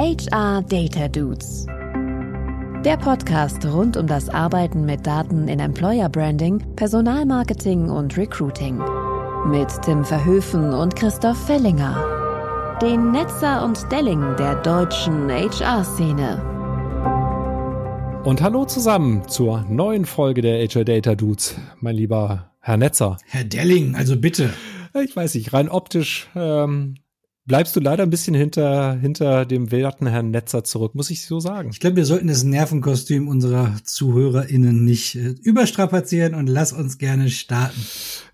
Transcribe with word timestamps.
HR 0.00 0.62
Data 0.62 1.08
Dudes. 1.08 1.66
Der 2.84 2.96
Podcast 2.98 3.66
rund 3.66 3.96
um 3.96 4.06
das 4.06 4.28
Arbeiten 4.28 4.86
mit 4.86 5.04
Daten 5.04 5.48
in 5.48 5.58
Employer 5.58 6.08
Branding, 6.08 6.62
Personalmarketing 6.76 7.90
und 7.90 8.16
Recruiting. 8.16 8.78
Mit 9.48 9.66
Tim 9.82 10.04
Verhöfen 10.04 10.72
und 10.72 10.94
Christoph 10.94 11.44
Fellinger. 11.46 12.78
Den 12.80 13.10
Netzer 13.10 13.64
und 13.64 13.90
Delling 13.90 14.36
der 14.36 14.62
deutschen 14.62 15.28
HR-Szene. 15.32 16.44
Und 18.24 18.40
hallo 18.40 18.66
zusammen 18.66 19.26
zur 19.26 19.64
neuen 19.68 20.04
Folge 20.04 20.42
der 20.42 20.64
HR 20.64 20.84
Data 20.84 21.16
Dudes, 21.16 21.56
mein 21.80 21.96
lieber 21.96 22.52
Herr 22.60 22.76
Netzer. 22.76 23.16
Herr 23.26 23.42
Delling, 23.42 23.96
also 23.96 24.16
bitte. 24.16 24.50
Ich 25.02 25.16
weiß 25.16 25.34
nicht, 25.34 25.52
rein 25.52 25.68
optisch 25.68 26.28
ähm, 26.36 26.94
bleibst 27.48 27.74
du 27.74 27.80
leider 27.80 28.04
ein 28.04 28.10
bisschen 28.10 28.34
hinter, 28.34 28.92
hinter 28.92 29.46
dem 29.46 29.72
werten 29.72 30.06
Herrn 30.06 30.30
Netzer 30.30 30.62
zurück, 30.62 30.94
muss 30.94 31.10
ich 31.10 31.22
so 31.22 31.40
sagen. 31.40 31.70
Ich 31.72 31.80
glaube, 31.80 31.96
wir 31.96 32.04
sollten 32.04 32.28
das 32.28 32.44
Nervenkostüm 32.44 33.26
unserer 33.26 33.74
ZuhörerInnen 33.82 34.84
nicht 34.84 35.16
äh, 35.16 35.34
überstrapazieren 35.42 36.34
und 36.34 36.46
lass 36.46 36.72
uns 36.72 36.98
gerne 36.98 37.30
starten. 37.30 37.80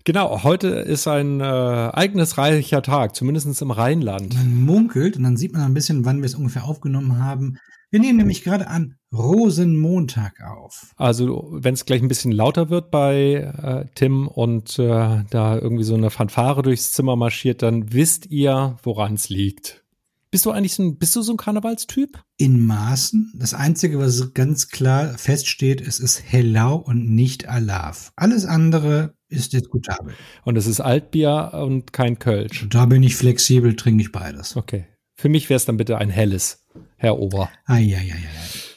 Genau, 0.03 0.43
heute 0.43 0.67
ist 0.67 1.07
ein 1.07 1.39
äh, 1.39 1.43
eigenes 1.43 2.37
reicher 2.37 2.81
Tag, 2.83 3.15
zumindest 3.15 3.61
im 3.61 3.71
Rheinland. 3.71 4.35
Man 4.35 4.63
munkelt 4.63 5.17
und 5.17 5.23
dann 5.23 5.37
sieht 5.37 5.53
man 5.53 5.63
ein 5.63 5.73
bisschen, 5.73 6.05
wann 6.05 6.17
wir 6.17 6.25
es 6.25 6.35
ungefähr 6.35 6.65
aufgenommen 6.65 7.23
haben. 7.23 7.57
Wir 7.95 8.01
nehmen 8.01 8.17
nämlich 8.17 8.43
gerade 8.43 8.67
an 8.67 8.97
Rosenmontag 9.13 10.41
auf. 10.41 10.91
Also 10.97 11.47
wenn 11.49 11.75
es 11.75 11.85
gleich 11.85 12.01
ein 12.01 12.09
bisschen 12.09 12.33
lauter 12.33 12.69
wird 12.69 12.91
bei 12.91 13.35
äh, 13.35 13.85
Tim 13.95 14.27
und 14.27 14.77
äh, 14.77 15.23
da 15.29 15.57
irgendwie 15.57 15.85
so 15.85 15.95
eine 15.95 16.09
Fanfare 16.09 16.61
durchs 16.61 16.91
Zimmer 16.91 17.15
marschiert, 17.15 17.61
dann 17.61 17.93
wisst 17.93 18.25
ihr, 18.25 18.75
woran 18.83 19.13
es 19.13 19.29
liegt. 19.29 19.85
Bist 20.29 20.45
du 20.45 20.51
eigentlich 20.51 20.73
so 20.73 20.83
ein, 20.83 20.97
bist 20.97 21.15
du 21.15 21.21
so 21.21 21.35
ein 21.35 21.37
Karnevalstyp? 21.37 22.21
In 22.35 22.65
Maßen. 22.65 23.31
Das 23.33 23.53
Einzige, 23.53 23.97
was 23.97 24.33
ganz 24.33 24.67
klar 24.67 25.17
feststeht, 25.17 25.79
es 25.79 26.01
ist 26.01 26.21
Hellau 26.21 26.75
und 26.75 27.15
nicht 27.15 27.47
Alav. 27.47 28.11
Alles 28.17 28.43
andere 28.43 29.13
ist 29.29 29.53
diskutabel. 29.53 30.15
Und 30.43 30.57
es 30.57 30.67
ist 30.67 30.81
Altbier 30.81 31.51
und 31.53 31.93
kein 31.93 32.19
Kölsch. 32.19 32.67
Da 32.69 32.87
bin 32.87 33.03
ich 33.03 33.15
flexibel, 33.15 33.77
trinke 33.77 34.03
ich 34.03 34.11
beides. 34.11 34.57
Okay. 34.57 34.83
Für 35.15 35.29
mich 35.29 35.49
wäre 35.49 35.57
es 35.57 35.65
dann 35.65 35.77
bitte 35.77 35.97
ein 35.97 36.09
helles, 36.09 36.65
Herr 36.97 37.17
Ober. 37.17 37.49
Ah, 37.65 37.77
ja, 37.77 37.99
ja, 37.99 38.15
ja. 38.15 38.29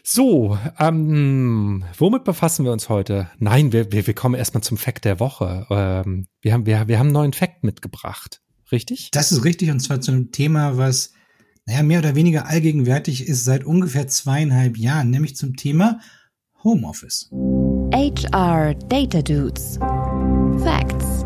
So, 0.05 0.57
ähm, 0.79 1.85
womit 1.99 2.25
befassen 2.25 2.65
wir 2.65 2.73
uns 2.73 2.89
heute? 2.89 3.31
Nein, 3.39 3.73
wir, 3.73 3.93
wir, 3.93 4.07
wir 4.07 4.15
kommen 4.15 4.37
erstmal 4.37 4.63
zum 4.63 4.79
Fact 4.79 5.05
der 5.05 5.21
Woche. 5.21 5.67
Ähm, 5.69 6.29
wir, 6.41 6.53
haben, 6.55 6.65
wir, 6.65 6.89
wir 6.89 6.99
haben 6.99 7.09
einen 7.09 7.13
neuen 7.13 7.33
Fact 7.33 7.65
mitgebracht. 7.65 8.41
Richtig? 8.71 9.11
Das 9.11 9.33
ist 9.33 9.45
richtig, 9.45 9.71
und 9.71 9.81
zwar 9.81 10.01
zu 10.01 10.13
einem 10.13 10.31
Thema, 10.31 10.79
was, 10.79 11.13
naja, 11.67 11.83
mehr 11.83 11.99
oder 11.99 12.15
weniger 12.15 12.47
allgegenwärtig 12.47 13.27
ist 13.27 13.45
seit 13.45 13.65
ungefähr 13.65 14.09
zweieinhalb 14.09 14.79
Jahren, 14.79 15.11
nämlich 15.11 15.37
zum 15.37 15.57
Thema 15.57 16.01
Homeoffice. 16.65 17.31
HR 17.93 18.75
Data 18.89 19.23
Dudes. 19.23 19.79
Facts. 20.63 21.18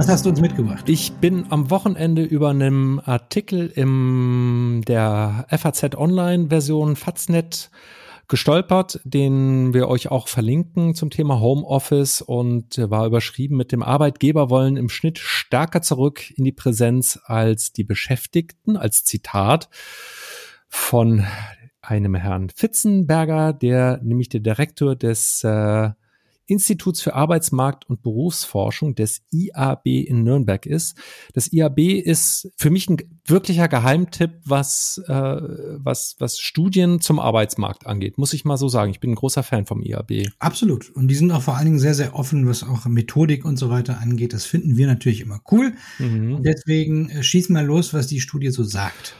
Was 0.00 0.08
hast 0.08 0.24
du 0.24 0.30
uns 0.30 0.40
mitgebracht? 0.40 0.88
Ich 0.88 1.12
bin 1.12 1.44
am 1.52 1.70
Wochenende 1.70 2.22
über 2.22 2.48
einem 2.48 3.02
Artikel 3.04 3.66
in 3.66 4.80
der 4.88 5.44
FAZ 5.50 5.94
Online-Version 5.94 6.96
Faznet 6.96 7.70
gestolpert, 8.26 8.98
den 9.04 9.74
wir 9.74 9.88
euch 9.88 10.10
auch 10.10 10.26
verlinken 10.26 10.94
zum 10.94 11.10
Thema 11.10 11.40
Homeoffice 11.40 12.22
und 12.22 12.78
war 12.78 13.04
überschrieben 13.04 13.58
mit 13.58 13.72
dem 13.72 13.82
Arbeitgeber 13.82 14.48
wollen 14.48 14.78
im 14.78 14.88
Schnitt 14.88 15.18
stärker 15.18 15.82
zurück 15.82 16.30
in 16.30 16.46
die 16.46 16.52
Präsenz 16.52 17.20
als 17.24 17.74
die 17.74 17.84
Beschäftigten, 17.84 18.78
als 18.78 19.04
Zitat 19.04 19.68
von 20.66 21.26
einem 21.82 22.14
Herrn 22.14 22.48
Fitzenberger, 22.48 23.52
der 23.52 24.00
nämlich 24.02 24.30
der 24.30 24.40
Direktor 24.40 24.96
des 24.96 25.44
äh, 25.44 25.90
Instituts 26.50 27.00
für 27.00 27.14
Arbeitsmarkt 27.14 27.88
und 27.88 28.02
Berufsforschung 28.02 28.94
des 28.94 29.22
IAB 29.30 29.86
in 29.86 30.24
Nürnberg 30.24 30.66
ist. 30.66 30.96
Das 31.32 31.52
IAB 31.52 31.78
ist 31.78 32.50
für 32.56 32.70
mich 32.70 32.90
ein 32.90 32.98
wirklicher 33.24 33.68
Geheimtipp, 33.68 34.40
was, 34.44 35.00
äh, 35.06 35.12
was, 35.12 36.16
was 36.18 36.38
Studien 36.38 37.00
zum 37.00 37.20
Arbeitsmarkt 37.20 37.86
angeht, 37.86 38.18
muss 38.18 38.32
ich 38.32 38.44
mal 38.44 38.56
so 38.56 38.68
sagen. 38.68 38.90
Ich 38.90 39.00
bin 39.00 39.12
ein 39.12 39.16
großer 39.16 39.42
Fan 39.42 39.66
vom 39.66 39.82
IAB. 39.82 40.28
Absolut. 40.38 40.90
Und 40.90 41.08
die 41.08 41.14
sind 41.14 41.30
auch 41.30 41.42
vor 41.42 41.56
allen 41.56 41.66
Dingen 41.66 41.78
sehr, 41.78 41.94
sehr 41.94 42.14
offen, 42.14 42.46
was 42.48 42.62
auch 42.62 42.86
Methodik 42.86 43.44
und 43.44 43.56
so 43.56 43.70
weiter 43.70 44.00
angeht. 44.00 44.32
Das 44.32 44.44
finden 44.44 44.76
wir 44.76 44.86
natürlich 44.86 45.20
immer 45.20 45.40
cool. 45.50 45.72
Mhm. 45.98 46.42
Deswegen 46.42 47.08
äh, 47.10 47.22
schieß 47.22 47.48
mal 47.50 47.64
los, 47.64 47.94
was 47.94 48.08
die 48.08 48.20
Studie 48.20 48.50
so 48.50 48.64
sagt. 48.64 49.14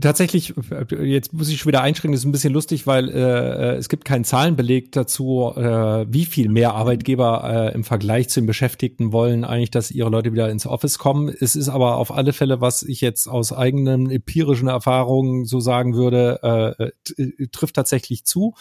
Tatsächlich, 0.00 0.54
jetzt 1.02 1.34
muss 1.34 1.50
ich 1.50 1.58
schon 1.58 1.68
wieder 1.68 1.82
einschränken, 1.82 2.12
das 2.12 2.20
ist 2.20 2.26
ein 2.26 2.32
bisschen 2.32 2.54
lustig, 2.54 2.86
weil 2.86 3.10
äh, 3.10 3.74
es 3.74 3.90
gibt 3.90 4.06
keinen 4.06 4.24
Zahlenbeleg 4.24 4.92
dazu, 4.92 5.52
äh, 5.54 6.06
wie 6.08 6.24
viel 6.24 6.48
mehr 6.48 6.74
Arbeitgeber 6.74 7.44
äh, 7.44 7.74
im 7.74 7.84
Vergleich 7.84 8.30
zu 8.30 8.40
den 8.40 8.46
Beschäftigten 8.46 9.12
wollen 9.12 9.44
eigentlich, 9.44 9.70
dass 9.70 9.90
ihre 9.90 10.08
Leute 10.08 10.32
wieder 10.32 10.48
ins 10.48 10.66
Office 10.66 10.98
kommen. 10.98 11.28
Es 11.28 11.54
ist 11.54 11.68
aber 11.68 11.96
auf 11.96 12.12
alle 12.12 12.32
Fälle, 12.32 12.62
was 12.62 12.82
ich 12.82 13.02
jetzt 13.02 13.26
aus 13.26 13.52
eigenen 13.52 14.10
empirischen 14.10 14.68
Erfahrungen 14.68 15.44
so 15.44 15.60
sagen 15.60 15.94
würde, 15.94 16.92
äh, 17.18 17.46
trifft 17.48 17.76
tatsächlich 17.76 18.24
zu. 18.24 18.54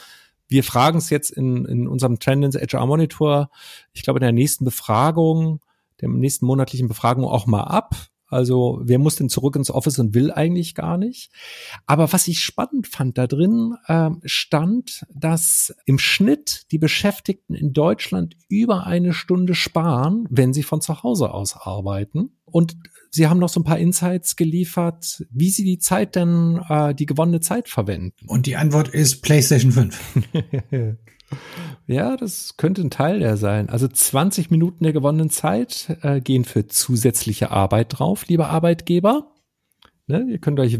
Wir 0.49 0.63
fragen 0.63 0.97
es 0.97 1.09
jetzt 1.09 1.29
in, 1.29 1.63
in 1.65 1.87
unserem 1.87 2.19
Trendins 2.19 2.55
HR 2.55 2.85
Monitor, 2.85 3.49
ich 3.93 4.03
glaube 4.03 4.19
in 4.19 4.23
der 4.23 4.33
nächsten 4.33 4.65
Befragung, 4.65 5.61
der 6.01 6.09
nächsten 6.09 6.45
monatlichen 6.45 6.89
Befragung 6.89 7.23
auch 7.23 7.45
mal 7.45 7.63
ab 7.63 7.95
also 8.33 8.81
wer 8.83 8.99
muss 8.99 9.15
denn 9.15 9.29
zurück 9.29 9.55
ins 9.55 9.71
Office 9.71 9.99
und 9.99 10.13
will 10.13 10.31
eigentlich 10.31 10.75
gar 10.75 10.97
nicht? 10.97 11.31
Aber 11.85 12.11
was 12.11 12.27
ich 12.27 12.41
spannend 12.41 12.87
fand 12.87 13.17
da 13.17 13.27
drin, 13.27 13.75
äh, 13.87 14.09
stand, 14.25 15.05
dass 15.13 15.73
im 15.85 15.99
Schnitt 15.99 16.65
die 16.71 16.79
Beschäftigten 16.79 17.53
in 17.53 17.73
Deutschland 17.73 18.35
über 18.49 18.85
eine 18.85 19.13
Stunde 19.13 19.55
sparen, 19.55 20.25
wenn 20.29 20.53
sie 20.53 20.63
von 20.63 20.81
zu 20.81 21.03
Hause 21.03 21.33
aus 21.33 21.55
arbeiten. 21.55 22.37
Und 22.45 22.77
Sie 23.15 23.27
haben 23.27 23.39
noch 23.39 23.49
so 23.49 23.59
ein 23.59 23.63
paar 23.63 23.77
Insights 23.77 24.35
geliefert, 24.35 25.23
wie 25.29 25.51
Sie 25.51 25.63
die 25.63 25.77
Zeit 25.77 26.15
denn, 26.15 26.59
äh, 26.67 26.95
die 26.95 27.05
gewonnene 27.05 27.41
Zeit 27.41 27.69
verwenden. 27.69 28.25
Und 28.25 28.47
die 28.47 28.55
Antwort 28.55 28.87
ist 28.87 29.21
PlayStation 29.21 29.71
5. 29.71 29.99
Ja, 31.87 32.15
das 32.17 32.57
könnte 32.57 32.81
ein 32.81 32.89
Teil 32.89 33.19
der 33.19 33.37
sein. 33.37 33.69
Also 33.69 33.87
20 33.87 34.51
Minuten 34.51 34.83
der 34.83 34.93
gewonnenen 34.93 35.29
Zeit 35.29 35.97
äh, 36.01 36.21
gehen 36.21 36.45
für 36.45 36.67
zusätzliche 36.67 37.51
Arbeit 37.51 37.99
drauf, 37.99 38.27
liebe 38.27 38.47
Arbeitgeber. 38.47 39.31
Ne, 40.07 40.25
ihr 40.29 40.39
könnt 40.39 40.59
euch 40.59 40.79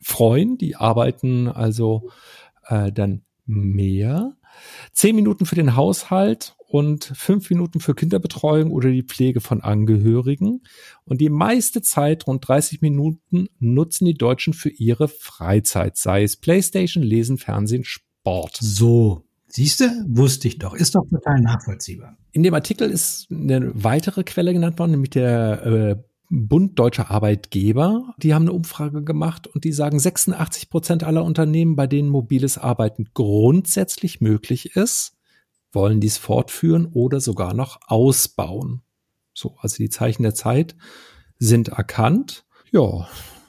freuen, 0.00 0.58
die 0.58 0.76
arbeiten 0.76 1.48
also 1.48 2.10
äh, 2.68 2.90
dann 2.90 3.22
mehr. 3.44 4.36
Zehn 4.92 5.14
Minuten 5.14 5.46
für 5.46 5.54
den 5.54 5.76
Haushalt 5.76 6.56
und 6.68 7.12
fünf 7.14 7.48
Minuten 7.50 7.80
für 7.80 7.94
Kinderbetreuung 7.94 8.70
oder 8.70 8.90
die 8.90 9.04
Pflege 9.04 9.40
von 9.40 9.60
Angehörigen. 9.60 10.62
Und 11.04 11.20
die 11.20 11.28
meiste 11.28 11.82
Zeit, 11.82 12.26
rund 12.26 12.46
30 12.46 12.82
Minuten, 12.82 13.48
nutzen 13.58 14.04
die 14.04 14.14
Deutschen 14.14 14.52
für 14.52 14.70
ihre 14.70 15.08
Freizeit, 15.08 15.96
sei 15.96 16.22
es 16.24 16.36
Playstation, 16.36 17.02
Lesen, 17.02 17.38
Fernsehen, 17.38 17.84
Sport. 17.84 18.58
So, 18.60 19.25
Siehst 19.56 19.80
du, 19.80 19.86
wusste 20.06 20.48
ich 20.48 20.58
doch. 20.58 20.74
Ist 20.74 20.94
doch 20.94 21.06
total 21.08 21.40
nachvollziehbar. 21.40 22.18
In 22.32 22.42
dem 22.42 22.52
Artikel 22.52 22.90
ist 22.90 23.28
eine 23.30 23.72
weitere 23.72 24.22
Quelle 24.22 24.52
genannt 24.52 24.78
worden, 24.78 24.90
nämlich 24.90 25.08
der 25.08 25.64
äh, 25.64 25.96
Bund 26.28 26.78
Deutscher 26.78 27.10
Arbeitgeber. 27.10 28.12
Die 28.18 28.34
haben 28.34 28.42
eine 28.42 28.52
Umfrage 28.52 29.02
gemacht 29.02 29.46
und 29.46 29.64
die 29.64 29.72
sagen, 29.72 29.98
86 29.98 30.68
Prozent 30.68 31.04
aller 31.04 31.24
Unternehmen, 31.24 31.74
bei 31.74 31.86
denen 31.86 32.10
mobiles 32.10 32.58
Arbeiten 32.58 33.06
grundsätzlich 33.14 34.20
möglich 34.20 34.76
ist, 34.76 35.16
wollen 35.72 36.00
dies 36.00 36.18
fortführen 36.18 36.84
oder 36.92 37.22
sogar 37.22 37.54
noch 37.54 37.80
ausbauen. 37.86 38.82
So, 39.32 39.56
also 39.62 39.78
die 39.78 39.88
Zeichen 39.88 40.22
der 40.22 40.34
Zeit 40.34 40.76
sind 41.38 41.68
erkannt. 41.68 42.44
Ja, 42.72 43.08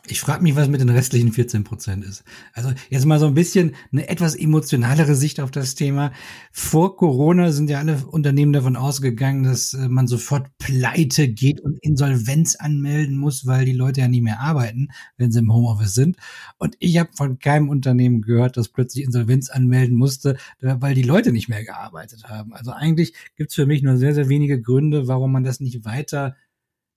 ich 0.09 0.19
frage 0.19 0.43
mich, 0.43 0.55
was 0.55 0.67
mit 0.67 0.81
den 0.81 0.89
restlichen 0.89 1.31
14 1.31 1.63
Prozent 1.63 2.05
ist. 2.05 2.23
Also 2.53 2.71
jetzt 2.89 3.05
mal 3.05 3.19
so 3.19 3.27
ein 3.27 3.33
bisschen 3.33 3.75
eine 3.91 4.07
etwas 4.09 4.35
emotionalere 4.35 5.15
Sicht 5.15 5.39
auf 5.39 5.51
das 5.51 5.75
Thema. 5.75 6.11
Vor 6.51 6.95
Corona 6.95 7.51
sind 7.51 7.69
ja 7.69 7.79
alle 7.79 8.05
Unternehmen 8.05 8.53
davon 8.53 8.75
ausgegangen, 8.75 9.43
dass 9.43 9.73
äh, 9.73 9.89
man 9.89 10.07
sofort 10.07 10.49
pleite 10.57 11.27
geht 11.27 11.59
und 11.59 11.77
Insolvenz 11.81 12.55
anmelden 12.55 13.17
muss, 13.17 13.45
weil 13.45 13.65
die 13.65 13.73
Leute 13.73 14.01
ja 14.01 14.07
nie 14.07 14.21
mehr 14.21 14.39
arbeiten, 14.39 14.89
wenn 15.17 15.31
sie 15.31 15.39
im 15.39 15.53
Homeoffice 15.53 15.93
sind. 15.93 16.17
Und 16.57 16.75
ich 16.79 16.97
habe 16.97 17.09
von 17.13 17.39
keinem 17.39 17.69
Unternehmen 17.69 18.21
gehört, 18.21 18.57
das 18.57 18.69
plötzlich 18.69 19.05
Insolvenz 19.05 19.49
anmelden 19.49 19.97
musste, 19.97 20.37
weil 20.59 20.95
die 20.95 21.03
Leute 21.03 21.31
nicht 21.31 21.49
mehr 21.49 21.63
gearbeitet 21.63 22.25
haben. 22.25 22.53
Also 22.53 22.71
eigentlich 22.71 23.13
gibt's 23.35 23.55
für 23.55 23.65
mich 23.65 23.83
nur 23.83 23.97
sehr, 23.97 24.13
sehr 24.13 24.29
wenige 24.29 24.61
Gründe, 24.61 25.07
warum 25.07 25.31
man 25.31 25.43
das 25.43 25.59
nicht 25.59 25.85
weiter 25.85 26.35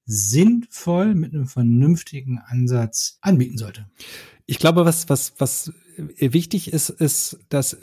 sinnvoll 0.04 1.14
mit 1.14 1.34
einem 1.34 1.46
vernünftigen 1.46 2.38
Ansatz 2.38 3.18
anbieten 3.20 3.58
sollte. 3.58 3.86
Ich 4.46 4.58
glaube, 4.58 4.84
was, 4.84 5.08
was, 5.08 5.34
was 5.38 5.72
wichtig 5.96 6.72
ist, 6.72 6.88
ist, 6.88 7.38
dass 7.48 7.78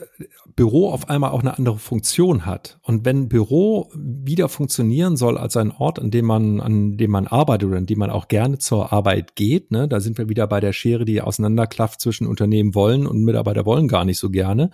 Büro 0.55 0.89
auf 0.89 1.09
einmal 1.09 1.31
auch 1.31 1.39
eine 1.39 1.57
andere 1.57 1.77
Funktion 1.77 2.45
hat. 2.45 2.79
Und 2.81 3.05
wenn 3.05 3.29
Büro 3.29 3.91
wieder 3.95 4.49
funktionieren 4.49 5.17
soll 5.17 5.37
als 5.37 5.55
ein 5.57 5.71
Ort, 5.71 5.99
an 5.99 6.11
dem 6.11 6.25
man, 6.25 6.59
an 6.59 6.97
dem 6.97 7.11
man 7.11 7.27
arbeitet 7.27 7.69
oder 7.69 7.77
an 7.77 7.85
dem 7.85 7.99
man 7.99 8.09
auch 8.09 8.27
gerne 8.27 8.57
zur 8.57 8.91
Arbeit 8.91 9.35
geht, 9.35 9.71
ne, 9.71 9.87
da 9.87 9.99
sind 9.99 10.17
wir 10.17 10.29
wieder 10.29 10.47
bei 10.47 10.59
der 10.59 10.73
Schere, 10.73 11.05
die 11.05 11.21
auseinanderklafft 11.21 12.01
zwischen 12.01 12.27
Unternehmen 12.27 12.75
wollen 12.75 13.07
und 13.07 13.23
Mitarbeiter 13.23 13.65
wollen 13.65 13.87
gar 13.87 14.05
nicht 14.05 14.19
so 14.19 14.29
gerne, 14.29 14.71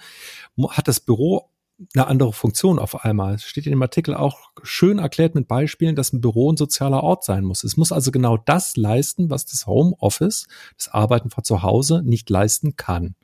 hat 0.69 0.87
das 0.87 0.99
Büro 0.99 1.49
eine 1.95 2.07
andere 2.07 2.33
Funktion 2.33 2.79
auf 2.79 3.03
einmal. 3.03 3.35
Es 3.35 3.43
steht 3.43 3.65
in 3.65 3.71
dem 3.71 3.81
Artikel 3.81 4.13
auch 4.15 4.51
schön 4.63 4.99
erklärt 4.99 5.35
mit 5.35 5.47
Beispielen, 5.47 5.95
dass 5.95 6.13
ein 6.13 6.21
Büro 6.21 6.51
ein 6.51 6.57
sozialer 6.57 7.03
Ort 7.03 7.23
sein 7.23 7.43
muss. 7.43 7.63
Es 7.63 7.77
muss 7.77 7.91
also 7.91 8.11
genau 8.11 8.37
das 8.37 8.77
leisten, 8.77 9.29
was 9.29 9.45
das 9.45 9.67
Homeoffice, 9.67 10.47
das 10.77 10.89
Arbeiten 10.89 11.29
von 11.29 11.43
zu 11.43 11.63
Hause 11.63 12.01
nicht 12.03 12.29
leisten 12.29 12.75
kann. 12.75 13.15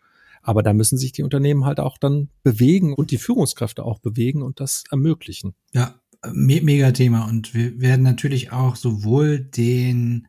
Aber 0.41 0.63
da 0.63 0.73
müssen 0.73 0.97
sich 0.97 1.11
die 1.11 1.23
Unternehmen 1.23 1.65
halt 1.65 1.79
auch 1.79 1.97
dann 1.97 2.29
bewegen 2.43 2.93
und 2.93 3.11
die 3.11 3.17
Führungskräfte 3.17 3.83
auch 3.83 3.99
bewegen 3.99 4.41
und 4.41 4.59
das 4.59 4.83
ermöglichen. 4.89 5.53
Ja, 5.73 5.95
me 6.31 6.61
mega 6.61 6.91
Thema. 6.91 7.27
Und 7.27 7.53
wir 7.53 7.79
werden 7.79 8.03
natürlich 8.03 8.51
auch 8.51 8.75
sowohl 8.75 9.39
den 9.39 10.27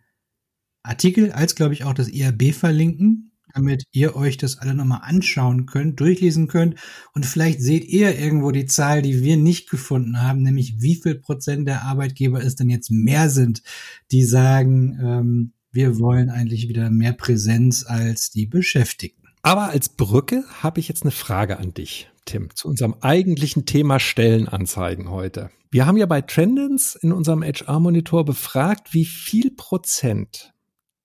Artikel 0.83 1.33
als, 1.33 1.55
glaube 1.55 1.75
ich, 1.75 1.85
auch 1.85 1.95
das 1.95 2.09
IRB 2.09 2.55
verlinken, 2.55 3.30
damit 3.55 3.85
ihr 3.93 4.17
euch 4.17 4.37
das 4.37 4.59
alle 4.59 4.75
nochmal 4.75 5.01
anschauen 5.03 5.67
könnt, 5.67 6.01
durchlesen 6.01 6.49
könnt 6.49 6.77
und 7.15 7.27
vielleicht 7.27 7.61
seht 7.61 7.85
ihr 7.85 8.19
irgendwo 8.19 8.51
die 8.51 8.67
Zahl, 8.67 9.03
die 9.03 9.23
wir 9.23 9.37
nicht 9.37 9.71
gefunden 9.71 10.23
haben, 10.23 10.43
nämlich 10.43 10.81
wie 10.81 10.97
viel 10.97 11.17
Prozent 11.17 11.69
der 11.69 11.83
Arbeitgeber 11.83 12.43
es 12.43 12.57
denn 12.57 12.71
jetzt 12.71 12.91
mehr 12.91 13.31
sind, 13.31 13.63
die 14.11 14.25
sagen, 14.25 14.99
ähm, 15.03 15.53
wir 15.73 15.99
wollen 15.99 16.31
eigentlich 16.31 16.69
wieder 16.69 16.91
mehr 16.91 17.13
Präsenz 17.13 17.85
als 17.87 18.31
die 18.31 18.47
Beschäftigten. 18.47 19.29
Aber 19.43 19.71
als 19.71 19.89
Brücke 19.89 20.45
habe 20.63 20.81
ich 20.81 20.89
jetzt 20.89 21.03
eine 21.03 21.13
Frage 21.13 21.59
an 21.59 21.73
dich, 21.73 22.11
Tim, 22.25 22.55
zu 22.55 22.69
unserem 22.69 22.95
eigentlichen 23.01 23.67
Thema 23.67 23.99
Stellenanzeigen 23.99 25.11
heute. 25.11 25.51
Wir 25.71 25.87
haben 25.87 25.97
ja 25.97 26.07
bei 26.07 26.21
Trendens 26.21 26.97
in 26.97 27.13
unserem 27.13 27.43
HR-Monitor 27.43 28.25
befragt, 28.25 28.93
wie 28.93 29.05
viel 29.05 29.53
Prozent 29.53 30.53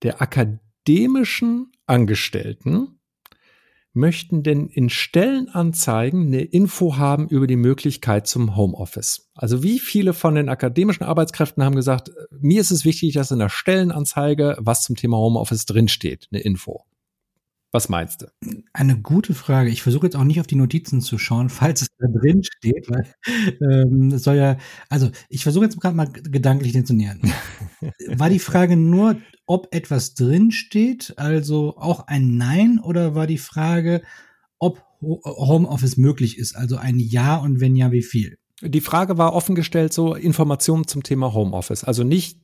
der 0.02 0.20
akademischen 0.20 1.72
Angestellten 1.86 3.00
möchten 3.96 4.42
denn 4.42 4.68
in 4.68 4.90
Stellenanzeigen 4.90 6.26
eine 6.26 6.42
Info 6.42 6.98
haben 6.98 7.28
über 7.28 7.46
die 7.46 7.56
Möglichkeit 7.56 8.26
zum 8.26 8.54
Homeoffice. 8.54 9.30
Also 9.34 9.62
wie 9.62 9.78
viele 9.78 10.12
von 10.12 10.34
den 10.34 10.50
akademischen 10.50 11.04
Arbeitskräften 11.04 11.64
haben 11.64 11.76
gesagt, 11.76 12.10
mir 12.30 12.60
ist 12.60 12.70
es 12.70 12.84
wichtig, 12.84 13.14
dass 13.14 13.30
in 13.30 13.38
der 13.38 13.48
Stellenanzeige 13.48 14.56
was 14.58 14.82
zum 14.82 14.96
Thema 14.96 15.16
Homeoffice 15.16 15.64
drinsteht, 15.64 16.28
eine 16.30 16.42
Info. 16.42 16.84
Was 17.76 17.90
meinst 17.90 18.22
du? 18.22 18.26
Eine 18.72 18.98
gute 18.98 19.34
Frage. 19.34 19.68
Ich 19.68 19.82
versuche 19.82 20.06
jetzt 20.06 20.16
auch 20.16 20.24
nicht 20.24 20.40
auf 20.40 20.46
die 20.46 20.56
Notizen 20.56 21.02
zu 21.02 21.18
schauen, 21.18 21.50
falls 21.50 21.82
es 21.82 21.88
da 21.98 22.06
drin 22.08 22.42
steht, 22.42 22.88
weil 22.88 23.04
ähm, 23.60 24.08
das 24.08 24.22
soll 24.22 24.36
ja, 24.36 24.56
also 24.88 25.10
ich 25.28 25.42
versuche 25.42 25.64
jetzt 25.66 25.78
gerade 25.78 25.94
mal 25.94 26.08
gedanklich 26.08 26.72
den 26.72 26.86
zu 26.86 26.94
nähern. 26.94 27.20
War 28.16 28.30
die 28.30 28.38
Frage 28.38 28.78
nur, 28.78 29.18
ob 29.44 29.74
etwas 29.74 30.14
drin 30.14 30.52
steht, 30.52 31.12
also 31.18 31.76
auch 31.76 32.06
ein 32.06 32.38
Nein, 32.38 32.80
oder 32.82 33.14
war 33.14 33.26
die 33.26 33.36
Frage, 33.36 34.00
ob 34.58 34.82
Homeoffice 35.02 35.98
möglich 35.98 36.38
ist, 36.38 36.56
also 36.56 36.78
ein 36.78 36.98
Ja 36.98 37.36
und 37.36 37.60
wenn 37.60 37.76
ja, 37.76 37.92
wie 37.92 38.02
viel? 38.02 38.38
Die 38.62 38.80
Frage 38.80 39.18
war 39.18 39.34
offen 39.34 39.54
gestellt, 39.54 39.92
so 39.92 40.14
Informationen 40.14 40.86
zum 40.86 41.02
Thema 41.02 41.34
Homeoffice. 41.34 41.84
Also 41.84 42.04
nicht, 42.04 42.40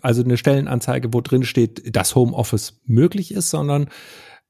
also 0.00 0.22
eine 0.22 0.36
Stellenanzeige, 0.36 1.12
wo 1.12 1.20
drin 1.20 1.42
steht, 1.42 1.96
dass 1.96 2.14
Homeoffice 2.14 2.80
möglich 2.86 3.34
ist, 3.34 3.50
sondern 3.50 3.88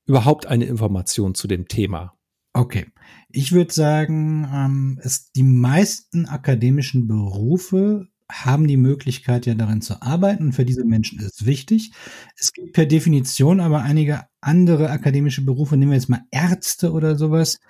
überhaupt 0.06 0.46
eine 0.46 0.64
Information 0.64 1.34
zu 1.34 1.48
dem 1.48 1.68
Thema? 1.68 2.14
Okay. 2.52 2.86
Ich 3.30 3.52
würde 3.52 3.72
sagen, 3.72 4.48
ähm, 4.52 5.00
es, 5.02 5.32
die 5.32 5.42
meisten 5.42 6.26
akademischen 6.26 7.08
Berufe 7.08 8.08
haben 8.30 8.66
die 8.66 8.76
Möglichkeit, 8.76 9.44
ja 9.46 9.54
darin 9.54 9.82
zu 9.82 10.00
arbeiten. 10.02 10.46
Und 10.46 10.52
für 10.52 10.64
diese 10.64 10.84
Menschen 10.84 11.18
ist 11.18 11.40
es 11.40 11.46
wichtig. 11.46 11.92
Es 12.36 12.52
gibt 12.52 12.72
per 12.72 12.86
Definition 12.86 13.60
aber 13.60 13.82
einige 13.82 14.22
andere 14.40 14.90
akademische 14.90 15.44
Berufe, 15.44 15.76
nehmen 15.76 15.90
wir 15.90 15.98
jetzt 15.98 16.08
mal 16.08 16.24
Ärzte 16.30 16.92
oder 16.92 17.16
sowas, 17.16 17.60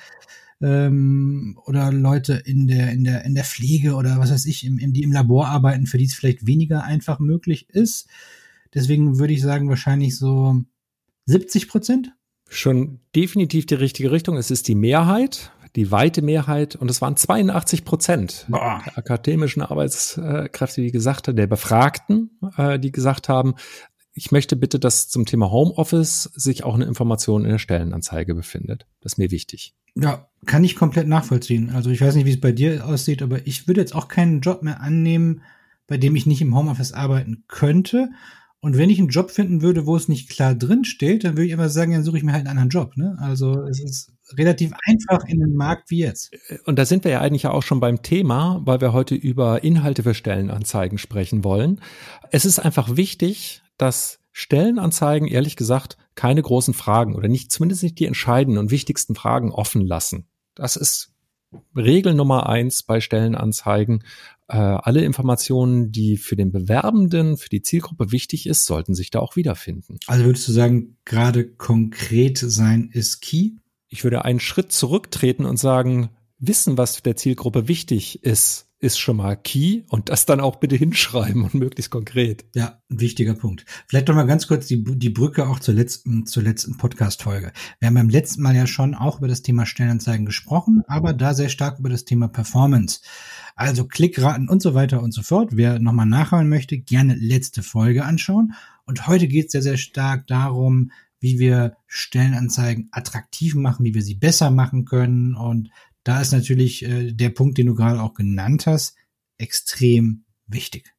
ähm, 0.61 1.59
oder 1.67 1.93
Leute 1.93 2.35
in 2.35 2.67
der, 2.67 2.93
in 2.93 3.05
der, 3.05 3.25
in 3.25 3.35
der 3.35 3.45
Pflege 3.45 3.95
oder 3.95 4.19
was 4.19 4.31
weiß 4.31 4.47
ich, 4.47 4.65
im, 4.65 4.79
im, 4.79 4.93
die 4.93 5.03
im 5.03 5.13
Labor 5.13 5.49
arbeiten, 5.49 5.87
für 5.87 5.99
die 5.99 6.05
es 6.05 6.15
vielleicht 6.15 6.47
weniger 6.47 6.85
einfach 6.85 7.19
möglich 7.19 7.69
ist. 7.71 8.09
Deswegen 8.73 9.19
würde 9.19 9.33
ich 9.33 9.43
sagen, 9.43 9.69
wahrscheinlich 9.69 10.17
so 10.17 10.63
70 11.27 11.69
Prozent 11.69 12.13
schon 12.55 13.01
definitiv 13.15 13.67
die 13.67 13.75
richtige 13.75 14.11
Richtung. 14.11 14.37
Es 14.37 14.51
ist 14.51 14.69
die 14.69 14.75
Mehrheit, 14.75 15.53
die 15.77 15.91
weite 15.91 16.23
Mehrheit, 16.23 16.77
und 16.77 16.91
es 16.91 17.01
waren 17.01 17.17
82 17.17 17.85
Prozent 17.85 18.47
Boah. 18.49 18.83
der 18.87 18.99
akademischen 18.99 19.63
Arbeitskräfte, 19.63 20.81
die 20.81 20.93
gesagt 20.93 21.29
haben, 21.29 21.37
der 21.37 21.47
Befragten, 21.47 22.39
äh, 22.57 22.79
die 22.79 22.93
gesagt 22.93 23.29
haben, 23.29 23.55
ich 24.15 24.31
möchte 24.31 24.55
bitte, 24.55 24.79
dass 24.79 25.09
zum 25.09 25.27
Thema 25.27 25.51
Homeoffice 25.51 26.31
sich 26.35 26.63
auch 26.63 26.77
eine 26.77 26.85
Information 26.85 27.45
in 27.45 27.51
der 27.51 27.59
Stellenanzeige 27.59 28.35
befindet. 28.35 28.87
Das 29.01 29.15
ist 29.15 29.19
mir 29.19 29.33
wichtig. 29.33 29.75
Ja, 29.97 30.29
kann 30.47 30.63
ich 30.63 30.77
komplett 30.77 31.09
nachvollziehen. 31.09 31.71
Also 31.71 31.91
ich 31.91 32.01
weiß 32.01 32.15
nicht, 32.15 32.25
wie 32.25 32.33
es 32.33 32.41
bei 32.41 32.53
dir 32.53 32.87
aussieht, 32.87 33.23
aber 33.23 33.47
ich 33.47 33.67
würde 33.67 33.81
jetzt 33.81 33.95
auch 33.95 34.07
keinen 34.07 34.41
Job 34.41 34.63
mehr 34.63 34.81
annehmen, 34.81 35.43
bei 35.89 35.97
dem 35.97 36.15
ich 36.15 36.27
nicht 36.27 36.43
im 36.43 36.57
Homeoffice 36.57 36.93
arbeiten 36.93 37.45
könnte. 37.49 38.11
Und 38.65 38.79
wenn 38.79 38.89
ich 38.89 38.99
einen 38.99 39.09
Job 39.09 39.31
finden 39.31 39.61
würde, 39.61 39.85
wo 39.85 39.95
es 39.95 40.09
nicht 40.09 40.31
klar 40.31 40.55
drin 40.55 40.87
steht, 40.87 41.23
dann 41.23 41.33
würde 41.33 41.45
ich 41.45 41.53
immer 41.53 41.69
sagen, 41.69 41.93
dann 41.93 42.03
suche 42.03 42.17
ich 42.17 42.23
mir 42.23 42.33
halt 42.33 42.47
einen 42.47 42.59
anderen 42.59 42.71
Job. 42.71 42.97
Ne? 42.97 43.15
Also 43.21 43.61
es 43.65 43.79
ist 43.79 44.11
relativ 44.39 44.73
einfach 44.87 45.23
in 45.27 45.39
den 45.39 45.55
Markt 45.55 45.91
wie 45.91 45.99
jetzt. 45.99 46.35
Und 46.65 46.79
da 46.79 46.87
sind 46.87 47.05
wir 47.05 47.11
ja 47.11 47.21
eigentlich 47.21 47.43
ja 47.43 47.51
auch 47.51 47.63
schon 47.63 47.79
beim 47.79 48.01
Thema, 48.01 48.63
weil 48.65 48.81
wir 48.81 48.95
heute 48.95 49.17
über 49.17 49.63
Inhalte 49.65 50.03
für 50.03 50.15
Stellenanzeigen 50.15 50.97
sprechen 50.97 51.45
wollen. 51.45 51.83
Es 52.31 52.47
ist 52.47 52.59
einfach 52.59 52.97
wichtig, 52.97 53.61
dass 53.77 54.21
Stellenanzeigen, 54.33 55.29
ehrlich 55.29 55.57
gesagt, 55.57 55.99
keine 56.15 56.41
großen 56.41 56.73
Fragen 56.73 57.17
oder 57.17 57.29
nicht, 57.29 57.53
zumindest 57.53 57.83
nicht 57.83 57.99
die 57.99 58.07
entscheidenden 58.07 58.57
und 58.57 58.71
wichtigsten 58.71 59.15
Fragen 59.15 59.53
offen 59.53 59.83
lassen. 59.83 60.27
Das 60.55 60.77
ist 60.77 61.14
Regel 61.77 62.15
Nummer 62.15 62.49
eins 62.49 62.83
bei 62.83 63.01
Stellenanzeigen. 63.01 64.05
Äh, 64.49 64.57
alle 64.57 65.05
Informationen, 65.05 65.91
die 65.93 66.17
für 66.17 66.37
den 66.37 66.53
Bewerbenden, 66.53 67.37
für 67.37 67.49
die 67.49 67.63
Zielgruppe 67.63 68.13
wichtig 68.13 68.47
ist, 68.47 68.67
sollten 68.67 68.95
sich 68.95 69.11
da 69.11 69.21
auch 69.21 69.37
wiederfinden. 69.37 69.99
Also 70.07 70.25
würdest 70.25 70.47
du 70.49 70.53
sagen, 70.53 70.97
gerade 71.05 71.49
konkret 71.49 72.39
sein 72.39 72.91
ist 72.93 73.21
key? 73.21 73.53
Ich 73.89 74.05
würde 74.05 74.25
einen 74.25 74.41
Schritt 74.41 74.73
zurücktreten 74.73 75.45
und 75.45 75.57
sagen, 75.57 76.11
wissen, 76.39 76.77
was 76.77 77.03
der 77.03 77.17
Zielgruppe 77.17 77.69
wichtig 77.69 78.23
ist, 78.25 78.69
ist 78.85 78.99
schon 78.99 79.17
mal 79.17 79.35
key 79.35 79.83
und 79.89 80.11
das 80.11 80.27
dann 80.27 80.41
auch 80.41 80.57
bitte 80.57 80.77
hinschreiben 80.77 81.43
und 81.43 81.55
möglichst 81.55 81.91
konkret. 81.91 82.45
Ja, 82.55 82.83
ein 82.91 83.01
wichtiger 83.01 83.35
Punkt. 83.35 83.65
Vielleicht 83.89 84.09
noch 84.09 84.15
mal 84.15 84.27
ganz 84.27 84.47
kurz 84.47 84.67
die, 84.67 84.85
die 84.85 85.11
Brücke 85.11 85.49
auch 85.49 85.59
zur 85.59 85.75
letzten, 85.75 86.27
zur 86.27 86.43
letzten 86.43 86.77
Podcast-Folge. 86.77 87.53
Wir 87.81 87.87
haben 87.87 87.95
beim 87.95 88.11
letzten 88.11 88.43
Mal 88.43 88.55
ja 88.55 88.67
schon 88.67 88.95
auch 88.95 89.19
über 89.19 89.29
das 89.29 89.43
Thema 89.43 89.65
Stellenanzeigen 89.65 90.27
gesprochen, 90.27 90.83
aber 90.87 91.15
da 91.15 91.33
sehr 91.33 91.49
stark 91.49 91.79
über 91.79 91.89
das 91.89 92.05
Thema 92.05 92.29
Performance. 92.29 93.01
Also 93.57 93.87
Klickraten 93.87 94.49
und 94.49 94.61
so 94.61 94.75
weiter 94.75 95.03
und 95.03 95.13
so 95.13 95.23
fort. 95.23 95.51
Wer 95.53 95.79
nochmal 95.79 96.07
nachhören 96.07 96.49
möchte, 96.49 96.79
gerne 96.79 97.15
letzte 97.15 97.63
Folge 97.63 98.05
anschauen. 98.05 98.53
Und 98.85 99.07
heute 99.07 99.29
geht 99.29 99.47
es 99.47 99.53
sehr, 99.53 99.63
sehr 99.63 99.77
stark 99.79 100.27
darum, 100.27 100.91
wie 101.21 101.39
wir 101.39 101.77
Stellenanzeigen 101.87 102.89
attraktiv 102.93 103.55
machen, 103.55 103.85
wie 103.87 103.95
wir 103.95 104.03
sie 104.03 104.15
besser 104.15 104.51
machen 104.51 104.85
können. 104.85 105.35
Und 105.35 105.71
da 106.05 106.21
ist 106.21 106.33
natürlich 106.33 106.85
äh, 106.85 107.13
der 107.13 107.31
Punkt, 107.31 107.59
den 107.59 107.67
du 107.67 107.75
gerade 107.75 108.01
auch 108.01 108.15
genannt 108.15 108.67
hast, 108.67 108.97
extrem 109.39 110.25
wichtig. 110.47 110.95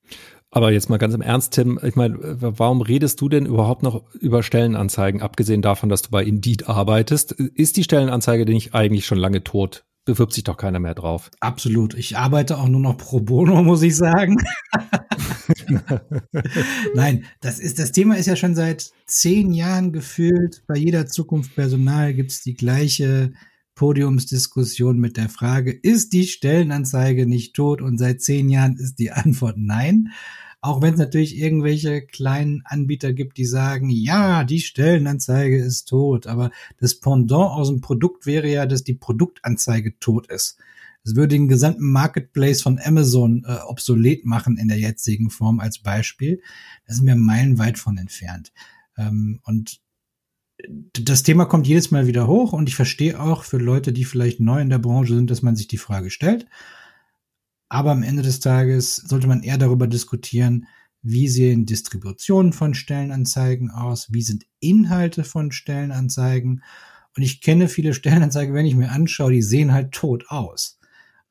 Aber 0.51 0.71
jetzt 0.71 0.89
mal 0.89 0.97
ganz 0.97 1.13
im 1.13 1.21
Ernst, 1.21 1.53
Tim, 1.53 1.79
ich 1.83 1.95
meine, 1.95 2.17
warum 2.21 2.81
redest 2.81 3.19
du 3.19 3.27
denn 3.27 3.45
überhaupt 3.45 3.83
noch 3.83 4.13
über 4.13 4.41
Stellenanzeigen, 4.41 5.21
abgesehen 5.21 5.61
davon, 5.61 5.89
dass 5.89 6.03
du 6.03 6.11
bei 6.11 6.23
Indeed 6.23 6.69
arbeitest? 6.69 7.33
Ist 7.33 7.77
die 7.77 7.83
Stellenanzeige 7.83 8.45
denn 8.45 8.55
nicht 8.55 8.73
eigentlich 8.73 9.05
schon 9.05 9.17
lange 9.17 9.43
tot? 9.43 9.85
bewirbt 10.05 10.33
sich 10.33 10.43
doch 10.43 10.55
keiner 10.55 10.79
mehr 10.79 10.93
drauf. 10.93 11.31
Absolut. 11.39 11.95
Ich 11.95 12.15
arbeite 12.15 12.57
auch 12.59 12.67
nur 12.67 12.79
noch 12.79 12.97
pro 12.97 13.19
bono, 13.19 13.63
muss 13.63 13.81
ich 13.81 13.97
sagen. 13.97 14.37
Nein, 16.93 17.25
das 17.41 17.59
ist, 17.59 17.79
das 17.79 17.91
Thema 17.91 18.15
ist 18.15 18.27
ja 18.27 18.35
schon 18.35 18.55
seit 18.55 18.91
zehn 19.07 19.51
Jahren 19.51 19.91
gefühlt. 19.91 20.63
Bei 20.67 20.77
jeder 20.77 21.07
Zukunft 21.07 21.55
Personal 21.55 22.13
gibt 22.13 22.31
es 22.31 22.41
die 22.43 22.53
gleiche 22.53 23.33
Podiumsdiskussion 23.75 24.97
mit 24.97 25.17
der 25.17 25.29
Frage, 25.29 25.71
ist 25.71 26.13
die 26.13 26.25
Stellenanzeige 26.25 27.27
nicht 27.27 27.55
tot? 27.55 27.81
Und 27.81 27.97
seit 27.97 28.21
zehn 28.21 28.49
Jahren 28.49 28.77
ist 28.77 28.95
die 28.99 29.11
Antwort 29.11 29.57
nein. 29.57 30.09
Auch 30.61 30.81
wenn 30.81 30.93
es 30.93 30.99
natürlich 30.99 31.37
irgendwelche 31.37 32.01
kleinen 32.01 32.63
Anbieter 32.65 33.13
gibt, 33.13 33.37
die 33.37 33.45
sagen, 33.45 33.89
ja, 33.89 34.43
die 34.43 34.61
Stellenanzeige 34.61 35.57
ist 35.57 35.85
tot, 35.85 36.25
aber 36.25 36.49
das 36.79 36.99
Pendant 36.99 37.51
aus 37.51 37.67
dem 37.67 37.81
Produkt 37.81 38.25
wäre 38.25 38.49
ja, 38.49 38.65
dass 38.65 38.83
die 38.83 38.95
Produktanzeige 38.95 39.99
tot 39.99 40.25
ist. 40.27 40.57
Das 41.03 41.15
würde 41.15 41.35
den 41.35 41.47
gesamten 41.47 41.91
Marketplace 41.91 42.63
von 42.63 42.79
Amazon 42.83 43.45
äh, 43.45 43.57
obsolet 43.67 44.25
machen 44.25 44.57
in 44.57 44.67
der 44.67 44.79
jetzigen 44.79 45.29
Form 45.29 45.59
als 45.59 45.77
Beispiel. 45.77 46.41
Da 46.87 46.95
sind 46.95 47.05
wir 47.05 47.15
meilenweit 47.15 47.77
von 47.77 47.99
entfernt. 47.99 48.51
Ähm, 48.97 49.39
und 49.43 49.81
das 50.67 51.23
Thema 51.23 51.45
kommt 51.45 51.67
jedes 51.67 51.91
Mal 51.91 52.07
wieder 52.07 52.27
hoch 52.27 52.53
und 52.53 52.69
ich 52.69 52.75
verstehe 52.75 53.19
auch 53.19 53.43
für 53.43 53.57
Leute, 53.57 53.91
die 53.93 54.05
vielleicht 54.05 54.39
neu 54.39 54.61
in 54.61 54.69
der 54.69 54.79
Branche 54.79 55.15
sind, 55.15 55.29
dass 55.29 55.41
man 55.41 55.55
sich 55.55 55.67
die 55.67 55.77
Frage 55.77 56.09
stellt. 56.09 56.47
Aber 57.67 57.91
am 57.91 58.03
Ende 58.03 58.21
des 58.21 58.39
Tages 58.39 58.95
sollte 58.95 59.27
man 59.27 59.43
eher 59.43 59.57
darüber 59.57 59.87
diskutieren, 59.87 60.67
wie 61.01 61.27
sehen 61.27 61.65
Distributionen 61.65 62.53
von 62.53 62.73
Stellenanzeigen 62.73 63.69
aus, 63.69 64.11
wie 64.11 64.21
sind 64.21 64.45
Inhalte 64.59 65.23
von 65.23 65.51
Stellenanzeigen. 65.51 66.63
Und 67.15 67.23
ich 67.23 67.41
kenne 67.41 67.67
viele 67.67 67.93
Stellenanzeigen, 67.93 68.55
wenn 68.55 68.65
ich 68.65 68.75
mir 68.75 68.91
anschaue, 68.91 69.31
die 69.31 69.41
sehen 69.41 69.73
halt 69.73 69.91
tot 69.91 70.25
aus. 70.29 70.79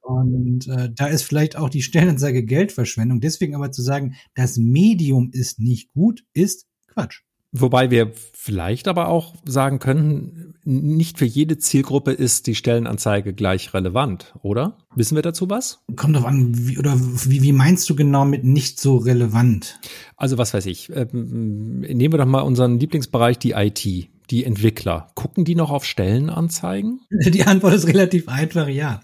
Und 0.01 0.69
äh, 0.69 0.91
da 0.95 1.07
ist 1.07 1.23
vielleicht 1.23 1.57
auch 1.57 1.71
die 1.71 1.83
Stellenanzeige 1.83 2.45
Geldverschwendung. 2.45 3.21
Deswegen 3.21 3.55
aber 3.55 3.73
zu 3.73 3.83
sagen, 3.83 4.15
das 4.35 4.59
Medium 4.59 5.31
ist 5.33 5.59
nicht 5.59 5.93
gut, 5.93 6.25
ist 6.35 6.67
Quatsch. 6.89 7.23
Wobei 7.57 7.93
wir 7.93 8.11
vielleicht 8.33 8.89
aber 8.89 9.09
auch 9.09 9.33
sagen 9.45 9.79
können, 9.79 10.55
nicht 10.65 11.19
für 11.19 11.25
jede 11.25 11.57
Zielgruppe 11.57 12.11
ist 12.11 12.49
die 12.49 12.57
Stellenanzeige 12.57 13.33
gleich 13.33 13.73
relevant, 13.73 14.35
oder? 14.43 14.77
Wissen 14.97 15.15
wir 15.15 15.23
dazu 15.23 15.49
was? 15.49 15.79
Kommt 15.95 16.17
drauf 16.17 16.25
an, 16.25 16.51
wie, 16.67 16.79
oder 16.79 16.99
wie, 16.99 17.43
wie 17.43 17.53
meinst 17.53 17.89
du 17.89 17.95
genau 17.95 18.25
mit 18.25 18.43
nicht 18.43 18.81
so 18.81 18.97
relevant? 18.97 19.79
Also 20.17 20.37
was 20.37 20.53
weiß 20.53 20.67
ich. 20.67 20.91
Ähm, 20.93 21.81
nehmen 21.81 22.13
wir 22.13 22.19
doch 22.19 22.27
mal 22.27 22.41
unseren 22.41 22.81
Lieblingsbereich, 22.81 23.39
die 23.39 23.53
IT, 23.53 23.85
die 23.85 24.45
Entwickler. 24.45 25.07
Gucken 25.15 25.45
die 25.45 25.55
noch 25.55 25.71
auf 25.71 25.85
Stellenanzeigen? 25.85 27.03
Die 27.11 27.45
Antwort 27.45 27.75
ist 27.75 27.87
relativ 27.87 28.27
einfach, 28.29 28.67
ja. 28.67 29.01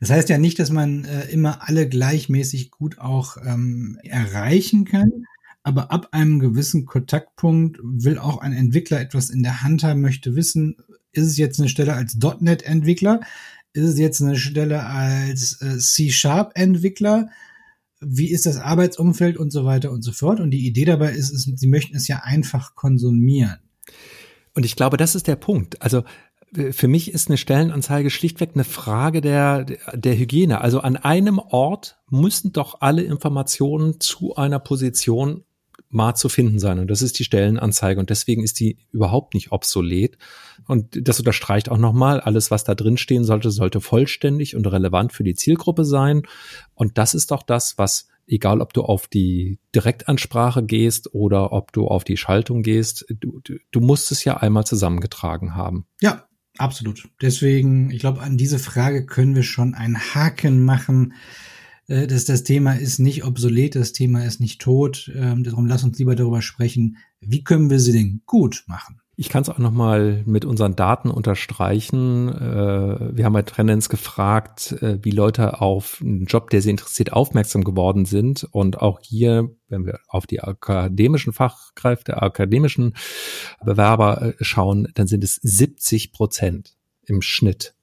Das 0.00 0.10
heißt 0.10 0.28
ja 0.28 0.36
nicht, 0.36 0.58
dass 0.58 0.70
man 0.70 1.06
äh, 1.06 1.30
immer 1.30 1.66
alle 1.66 1.88
gleichmäßig 1.88 2.70
gut 2.70 2.98
auch 2.98 3.38
ähm, 3.42 3.98
erreichen 4.02 4.84
kann 4.84 5.24
aber 5.62 5.92
ab 5.92 6.08
einem 6.12 6.38
gewissen 6.38 6.86
Kontaktpunkt 6.86 7.78
will 7.82 8.18
auch 8.18 8.38
ein 8.38 8.52
Entwickler 8.52 9.00
etwas 9.00 9.30
in 9.30 9.42
der 9.42 9.62
Hand 9.62 9.82
haben, 9.82 10.00
möchte 10.00 10.34
wissen, 10.34 10.76
ist 11.12 11.26
es 11.26 11.36
jetzt 11.36 11.60
eine 11.60 11.68
Stelle 11.68 11.94
als 11.94 12.16
.NET-Entwickler, 12.16 13.20
ist 13.72 13.84
es 13.84 13.98
jetzt 13.98 14.22
eine 14.22 14.36
Stelle 14.36 14.84
als 14.84 15.60
äh, 15.60 15.78
C-Sharp-Entwickler, 15.78 17.28
wie 18.00 18.30
ist 18.30 18.46
das 18.46 18.56
Arbeitsumfeld 18.56 19.36
und 19.36 19.50
so 19.50 19.64
weiter 19.64 19.90
und 19.90 20.02
so 20.02 20.12
fort. 20.12 20.40
Und 20.40 20.50
die 20.50 20.66
Idee 20.66 20.86
dabei 20.86 21.12
ist, 21.12 21.30
ist, 21.30 21.58
sie 21.58 21.66
möchten 21.66 21.96
es 21.96 22.08
ja 22.08 22.22
einfach 22.24 22.74
konsumieren. 22.74 23.58
Und 24.54 24.64
ich 24.64 24.76
glaube, 24.76 24.96
das 24.96 25.14
ist 25.14 25.26
der 25.26 25.36
Punkt. 25.36 25.82
Also 25.82 26.04
für 26.72 26.88
mich 26.88 27.12
ist 27.12 27.28
eine 27.28 27.36
Stellenanzeige 27.36 28.10
schlichtweg 28.10 28.50
eine 28.54 28.64
Frage 28.64 29.20
der, 29.20 29.64
der 29.64 30.18
Hygiene. 30.18 30.60
Also 30.60 30.80
an 30.80 30.96
einem 30.96 31.38
Ort 31.38 31.98
müssen 32.08 32.52
doch 32.52 32.80
alle 32.80 33.02
Informationen 33.02 34.00
zu 34.00 34.34
einer 34.34 34.58
Position 34.58 35.44
mal 35.90 36.14
zu 36.14 36.28
finden 36.28 36.58
sein. 36.58 36.78
Und 36.78 36.88
das 36.88 37.02
ist 37.02 37.18
die 37.18 37.24
Stellenanzeige. 37.24 38.00
Und 38.00 38.10
deswegen 38.10 38.44
ist 38.44 38.60
die 38.60 38.78
überhaupt 38.92 39.34
nicht 39.34 39.52
obsolet. 39.52 40.16
Und 40.66 41.06
das 41.06 41.18
unterstreicht 41.18 41.68
auch 41.68 41.78
nochmal, 41.78 42.20
alles, 42.20 42.50
was 42.50 42.64
da 42.64 42.74
drin 42.74 42.96
stehen 42.96 43.24
sollte, 43.24 43.50
sollte 43.50 43.80
vollständig 43.80 44.54
und 44.54 44.66
relevant 44.66 45.12
für 45.12 45.24
die 45.24 45.34
Zielgruppe 45.34 45.84
sein. 45.84 46.22
Und 46.74 46.96
das 46.96 47.14
ist 47.14 47.32
doch 47.32 47.42
das, 47.42 47.76
was, 47.76 48.06
egal 48.28 48.60
ob 48.60 48.72
du 48.72 48.82
auf 48.82 49.08
die 49.08 49.58
Direktansprache 49.74 50.62
gehst 50.62 51.12
oder 51.12 51.52
ob 51.52 51.72
du 51.72 51.88
auf 51.88 52.04
die 52.04 52.16
Schaltung 52.16 52.62
gehst, 52.62 53.04
du, 53.08 53.40
du 53.70 53.80
musst 53.80 54.12
es 54.12 54.22
ja 54.24 54.36
einmal 54.36 54.64
zusammengetragen 54.64 55.56
haben. 55.56 55.86
Ja, 56.00 56.28
absolut. 56.56 57.08
Deswegen, 57.20 57.90
ich 57.90 57.98
glaube, 57.98 58.20
an 58.20 58.36
diese 58.36 58.60
Frage 58.60 59.06
können 59.06 59.34
wir 59.34 59.42
schon 59.42 59.74
einen 59.74 59.98
Haken 59.98 60.64
machen. 60.64 61.14
Äh, 61.90 62.06
dass 62.06 62.24
das 62.24 62.44
Thema 62.44 62.74
ist 62.74 63.00
nicht 63.00 63.24
obsolet, 63.24 63.74
das 63.74 63.92
Thema 63.92 64.24
ist 64.24 64.40
nicht 64.40 64.60
tot. 64.60 65.10
Ähm, 65.14 65.42
darum 65.42 65.66
lass 65.66 65.84
uns 65.84 65.98
lieber 65.98 66.14
darüber 66.14 66.40
sprechen, 66.40 66.96
wie 67.20 67.42
können 67.42 67.68
wir 67.68 67.80
sie 67.80 67.92
denn 67.92 68.22
gut 68.26 68.64
machen? 68.66 69.00
Ich 69.16 69.28
kann 69.28 69.42
es 69.42 69.50
auch 69.50 69.58
nochmal 69.58 70.22
mit 70.24 70.46
unseren 70.46 70.76
Daten 70.76 71.10
unterstreichen. 71.10 72.28
Äh, 72.28 73.16
wir 73.16 73.24
haben 73.24 73.32
bei 73.32 73.42
Trendens 73.42 73.88
gefragt, 73.88 74.72
äh, 74.80 74.98
wie 75.02 75.10
Leute 75.10 75.60
auf 75.60 75.98
einen 76.00 76.24
Job, 76.26 76.48
der 76.50 76.62
sie 76.62 76.70
interessiert, 76.70 77.12
aufmerksam 77.12 77.64
geworden 77.64 78.06
sind. 78.06 78.44
Und 78.52 78.80
auch 78.80 79.00
hier, 79.02 79.50
wenn 79.68 79.84
wir 79.84 79.98
auf 80.08 80.26
die 80.26 80.40
akademischen 80.40 81.32
Fachkräfte, 81.32 82.22
akademischen 82.22 82.94
Bewerber 83.62 84.34
schauen, 84.40 84.88
dann 84.94 85.08
sind 85.08 85.24
es 85.24 85.34
70 85.42 86.12
Prozent 86.12 86.76
im 87.04 87.20
Schnitt 87.20 87.74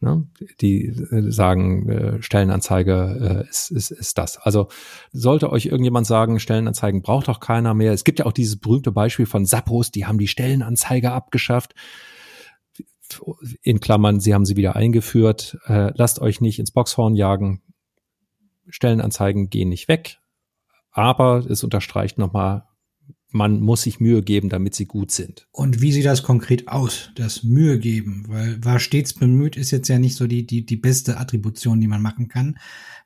Ne? 0.00 0.28
Die 0.60 0.86
äh, 0.86 1.30
sagen, 1.30 1.88
äh, 1.88 2.22
Stellenanzeige 2.22 3.44
äh, 3.44 3.48
ist, 3.48 3.70
ist, 3.70 3.90
ist 3.90 4.16
das. 4.16 4.38
Also 4.38 4.68
sollte 5.10 5.50
euch 5.50 5.66
irgendjemand 5.66 6.06
sagen, 6.06 6.38
Stellenanzeigen 6.38 7.02
braucht 7.02 7.26
doch 7.26 7.40
keiner 7.40 7.74
mehr. 7.74 7.92
Es 7.92 8.04
gibt 8.04 8.20
ja 8.20 8.26
auch 8.26 8.32
dieses 8.32 8.58
berühmte 8.58 8.92
Beispiel 8.92 9.26
von 9.26 9.44
Sappos, 9.44 9.90
die 9.90 10.06
haben 10.06 10.18
die 10.18 10.28
Stellenanzeige 10.28 11.10
abgeschafft. 11.10 11.74
In 13.62 13.80
Klammern, 13.80 14.20
sie 14.20 14.34
haben 14.34 14.44
sie 14.44 14.56
wieder 14.56 14.76
eingeführt. 14.76 15.56
Lasst 15.66 16.20
euch 16.20 16.42
nicht 16.42 16.58
ins 16.58 16.72
Boxhorn 16.72 17.14
jagen. 17.14 17.62
Stellenanzeigen 18.68 19.48
gehen 19.48 19.70
nicht 19.70 19.88
weg. 19.88 20.18
Aber 20.90 21.38
es 21.48 21.64
unterstreicht 21.64 22.18
nochmal, 22.18 22.67
man 23.30 23.60
muss 23.60 23.82
sich 23.82 24.00
Mühe 24.00 24.22
geben, 24.22 24.48
damit 24.48 24.74
sie 24.74 24.86
gut 24.86 25.10
sind. 25.10 25.46
Und 25.52 25.80
wie 25.82 25.92
sieht 25.92 26.06
das 26.06 26.22
konkret 26.22 26.68
aus, 26.68 27.10
das 27.14 27.42
Mühe 27.42 27.78
geben? 27.78 28.24
Weil 28.28 28.64
war 28.64 28.78
stets 28.78 29.12
bemüht 29.12 29.56
ist 29.56 29.70
jetzt 29.70 29.88
ja 29.88 29.98
nicht 29.98 30.16
so 30.16 30.26
die, 30.26 30.46
die, 30.46 30.64
die 30.64 30.76
beste 30.76 31.18
Attribution, 31.18 31.80
die 31.80 31.88
man 31.88 32.02
machen 32.02 32.28
kann. 32.28 32.58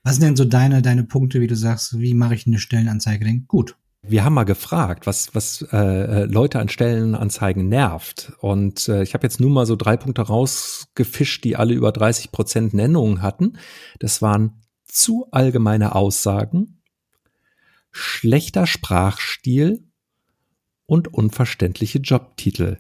Was 0.03 0.17
sind 0.17 0.25
denn 0.25 0.37
so 0.37 0.45
deine, 0.45 0.83
deine 0.83 1.05
Punkte, 1.05 1.41
wie 1.41 1.47
du 1.47 1.57
sagst, 1.57 1.99
wie 1.99 2.15
mache 2.15 2.35
ich 2.35 2.47
eine 2.47 2.59
Stellenanzeige 2.59 3.25
denn 3.25 3.47
gut? 3.47 3.77
Wir 4.05 4.25
haben 4.25 4.35
mal 4.35 4.45
gefragt, 4.45 5.07
was, 5.07 5.33
was 5.33 5.63
äh, 5.71 6.25
Leute 6.25 6.59
an 6.59 6.69
Stellenanzeigen 6.69 7.69
nervt. 7.69 8.33
Und 8.41 8.89
äh, 8.89 9.05
ich 9.05 9.15
habe 9.15 9.25
jetzt 9.25 9.41
nur 9.41 9.51
mal 9.51 9.65
so 9.65 9.77
drei 9.77 9.97
Punkte 9.97 10.23
rausgefischt, 10.23 11.45
die 11.45 11.55
alle 11.55 11.75
über 11.75 11.93
30 11.93 12.33
Prozent 12.33 12.75
Nennungen 12.75 13.23
hatten. 13.23 13.59
Das 14.01 14.21
waren 14.21 14.63
zu 14.87 15.29
allgemeine 15.31 15.95
Aussagen, 15.95 16.83
schlechter 17.93 18.67
Sprachstil 18.67 19.85
und 20.93 21.09
unverständliche 21.09 22.01
Jobtitel. 22.01 22.77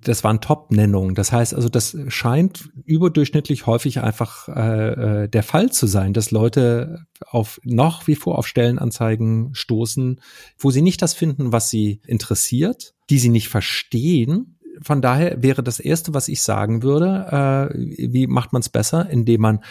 Das 0.00 0.22
waren 0.22 0.40
Top-Nennungen. 0.40 1.16
Das 1.16 1.32
heißt 1.32 1.52
also, 1.52 1.68
das 1.68 1.96
scheint 2.06 2.70
überdurchschnittlich 2.84 3.66
häufig 3.66 3.98
einfach 4.02 4.46
äh, 4.46 5.24
äh, 5.24 5.28
der 5.28 5.42
Fall 5.42 5.72
zu 5.72 5.88
sein, 5.88 6.12
dass 6.12 6.30
Leute 6.30 7.06
auf 7.26 7.60
noch 7.64 8.06
wie 8.06 8.14
vor 8.14 8.38
auf 8.38 8.46
Stellenanzeigen 8.46 9.52
stoßen, 9.52 10.20
wo 10.58 10.70
sie 10.70 10.80
nicht 10.80 11.02
das 11.02 11.12
finden, 11.12 11.50
was 11.50 11.70
sie 11.70 12.02
interessiert, 12.06 12.94
die 13.10 13.18
sie 13.18 13.30
nicht 13.30 13.48
verstehen. 13.48 14.60
Von 14.80 15.02
daher 15.02 15.42
wäre 15.42 15.64
das 15.64 15.80
erste, 15.80 16.14
was 16.14 16.28
ich 16.28 16.40
sagen 16.40 16.84
würde, 16.84 17.72
äh, 17.74 18.12
wie 18.12 18.28
macht 18.28 18.52
man 18.52 18.60
es 18.60 18.68
besser, 18.68 19.10
indem 19.10 19.40
man 19.40 19.64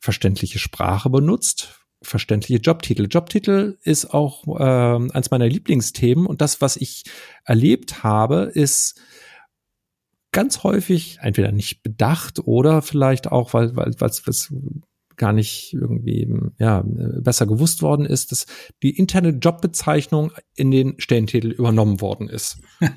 verständliche 0.00 0.58
Sprache 0.58 1.08
benutzt, 1.08 1.81
verständliche 2.02 2.60
Jobtitel. 2.60 3.06
Jobtitel 3.06 3.78
ist 3.82 4.12
auch 4.12 4.46
äh, 4.58 5.10
eins 5.12 5.30
meiner 5.30 5.48
Lieblingsthemen 5.48 6.26
und 6.26 6.40
das, 6.40 6.60
was 6.60 6.76
ich 6.76 7.04
erlebt 7.44 8.02
habe, 8.02 8.50
ist 8.52 9.00
ganz 10.32 10.62
häufig 10.62 11.18
entweder 11.20 11.52
nicht 11.52 11.82
bedacht 11.82 12.40
oder 12.46 12.82
vielleicht 12.82 13.30
auch, 13.30 13.54
weil 13.54 13.76
weil 13.76 13.90
es 14.10 14.26
was 14.26 14.52
gar 15.16 15.32
nicht 15.32 15.74
irgendwie 15.74 16.28
ja 16.58 16.82
besser 16.84 17.46
gewusst 17.46 17.82
worden 17.82 18.06
ist, 18.06 18.32
dass 18.32 18.46
die 18.82 18.96
interne 18.96 19.28
Jobbezeichnung 19.28 20.32
in 20.54 20.70
den 20.70 20.98
Stellentitel 20.98 21.50
übernommen 21.50 22.00
worden 22.00 22.28
ist. 22.28 22.58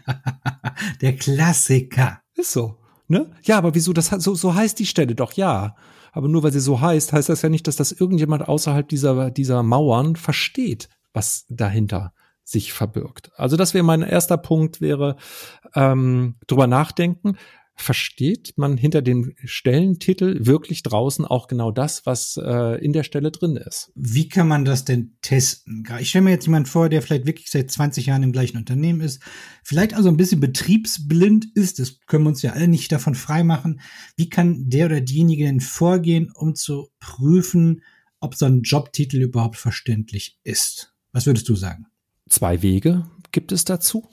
Der 1.01 1.15
Klassiker. 1.15 2.21
Ist 2.35 2.51
so. 2.51 2.77
Ne? 3.07 3.31
Ja, 3.43 3.57
aber 3.57 3.75
wieso 3.75 3.93
das 3.93 4.07
so 4.07 4.33
so 4.33 4.55
heißt 4.55 4.79
die 4.79 4.85
Stelle 4.85 5.13
doch 5.13 5.33
ja. 5.33 5.75
Aber 6.15 6.29
nur 6.29 6.43
weil 6.43 6.53
sie 6.53 6.61
so 6.61 6.79
heißt, 6.79 7.11
heißt 7.11 7.27
das 7.27 7.41
ja 7.41 7.49
nicht, 7.49 7.67
dass 7.67 7.75
das 7.75 7.91
irgendjemand 7.91 8.47
außerhalb 8.47 8.87
dieser, 8.87 9.31
dieser 9.31 9.63
Mauern 9.63 10.15
versteht, 10.15 10.87
was 11.11 11.45
dahinter 11.49 12.13
sich 12.45 12.71
verbirgt. 12.71 13.31
Also 13.35 13.57
das 13.57 13.73
wäre 13.73 13.83
mein 13.83 14.01
erster 14.01 14.37
Punkt, 14.37 14.79
wäre 14.79 15.17
ähm, 15.75 16.35
drüber 16.47 16.67
nachdenken. 16.67 17.37
Versteht 17.77 18.53
man 18.55 18.77
hinter 18.77 19.01
dem 19.01 19.33
Stellentitel 19.43 20.45
wirklich 20.45 20.81
draußen 20.81 21.25
auch 21.25 21.47
genau 21.47 21.71
das, 21.71 22.05
was 22.05 22.39
äh, 22.41 22.81
in 22.83 22.93
der 22.93 23.03
Stelle 23.03 23.31
drin 23.31 23.57
ist? 23.57 23.91
Wie 23.95 24.29
kann 24.29 24.47
man 24.47 24.63
das 24.63 24.85
denn 24.85 25.17
testen? 25.21 25.83
Ich 25.99 26.09
stelle 26.09 26.23
mir 26.23 26.31
jetzt 26.31 26.45
jemand 26.45 26.69
vor, 26.69 26.87
der 26.87 27.01
vielleicht 27.01 27.25
wirklich 27.25 27.51
seit 27.51 27.69
20 27.69 28.05
Jahren 28.05 28.23
im 28.23 28.31
gleichen 28.31 28.57
Unternehmen 28.57 29.01
ist, 29.01 29.21
vielleicht 29.61 29.93
also 29.93 30.07
ein 30.07 30.15
bisschen 30.15 30.39
betriebsblind 30.39 31.47
ist, 31.53 31.79
das 31.79 31.99
können 32.07 32.23
wir 32.23 32.29
uns 32.29 32.41
ja 32.41 32.53
alle 32.53 32.69
nicht 32.69 32.93
davon 32.93 33.13
freimachen. 33.13 33.81
Wie 34.15 34.29
kann 34.29 34.69
der 34.69 34.85
oder 34.85 35.01
diejenige 35.01 35.43
denn 35.43 35.59
vorgehen, 35.59 36.31
um 36.33 36.55
zu 36.55 36.89
prüfen, 36.99 37.81
ob 38.21 38.35
so 38.35 38.45
ein 38.45 38.61
Jobtitel 38.61 39.21
überhaupt 39.21 39.57
verständlich 39.57 40.39
ist? 40.43 40.93
Was 41.11 41.25
würdest 41.25 41.49
du 41.49 41.55
sagen? 41.55 41.87
Zwei 42.29 42.61
Wege 42.61 43.05
gibt 43.33 43.51
es 43.51 43.65
dazu. 43.65 44.09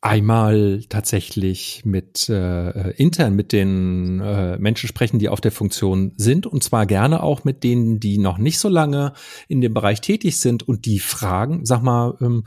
Einmal 0.00 0.84
tatsächlich 0.88 1.84
mit 1.84 2.28
äh, 2.28 2.90
intern 2.92 3.34
mit 3.34 3.52
den 3.52 4.20
äh, 4.20 4.56
Menschen 4.58 4.88
sprechen, 4.88 5.18
die 5.18 5.28
auf 5.28 5.40
der 5.40 5.50
Funktion 5.50 6.12
sind 6.16 6.46
und 6.46 6.62
zwar 6.62 6.86
gerne 6.86 7.22
auch 7.22 7.44
mit 7.44 7.64
denen, 7.64 7.98
die 7.98 8.18
noch 8.18 8.38
nicht 8.38 8.60
so 8.60 8.68
lange 8.68 9.12
in 9.48 9.60
dem 9.60 9.74
Bereich 9.74 10.00
tätig 10.00 10.40
sind 10.40 10.66
und 10.66 10.84
die 10.84 11.00
fragen, 11.00 11.66
sag 11.66 11.82
mal, 11.82 12.16
ähm, 12.20 12.44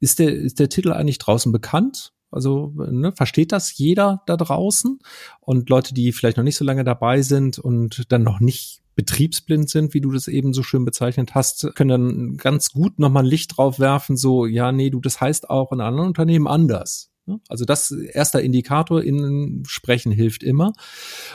ist 0.00 0.18
der 0.18 0.34
ist 0.34 0.60
der 0.60 0.70
Titel 0.70 0.92
eigentlich 0.92 1.18
draußen 1.18 1.52
bekannt? 1.52 2.12
Also 2.30 2.72
ne, 2.74 3.12
versteht 3.12 3.52
das 3.52 3.76
jeder 3.76 4.22
da 4.26 4.36
draußen? 4.36 4.98
Und 5.40 5.68
Leute, 5.68 5.94
die 5.94 6.10
vielleicht 6.12 6.36
noch 6.36 6.44
nicht 6.44 6.56
so 6.56 6.64
lange 6.64 6.84
dabei 6.84 7.22
sind 7.22 7.58
und 7.58 8.10
dann 8.10 8.22
noch 8.22 8.40
nicht 8.40 8.83
betriebsblind 8.94 9.68
sind, 9.68 9.94
wie 9.94 10.00
du 10.00 10.10
das 10.10 10.28
eben 10.28 10.52
so 10.52 10.62
schön 10.62 10.84
bezeichnet 10.84 11.34
hast, 11.34 11.74
können 11.74 11.90
dann 11.90 12.36
ganz 12.36 12.70
gut 12.70 12.98
nochmal 12.98 13.24
ein 13.24 13.28
Licht 13.28 13.56
drauf 13.56 13.78
werfen, 13.78 14.16
so, 14.16 14.46
ja, 14.46 14.72
nee, 14.72 14.90
du, 14.90 15.00
das 15.00 15.20
heißt 15.20 15.50
auch 15.50 15.72
in 15.72 15.80
anderen 15.80 16.08
Unternehmen 16.08 16.46
anders. 16.46 17.10
Also 17.48 17.64
das 17.64 17.90
erster 17.90 18.42
Indikator 18.42 19.02
in 19.02 19.62
Sprechen 19.66 20.12
hilft 20.12 20.42
immer. 20.42 20.72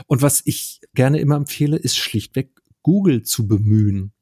Und 0.05 0.21
was 0.21 0.41
ich 0.45 0.81
gerne 0.93 1.19
immer 1.19 1.35
empfehle, 1.35 1.77
ist 1.77 1.97
schlichtweg 1.97 2.51
Google 2.83 3.23
zu 3.23 3.47
bemühen. 3.47 4.13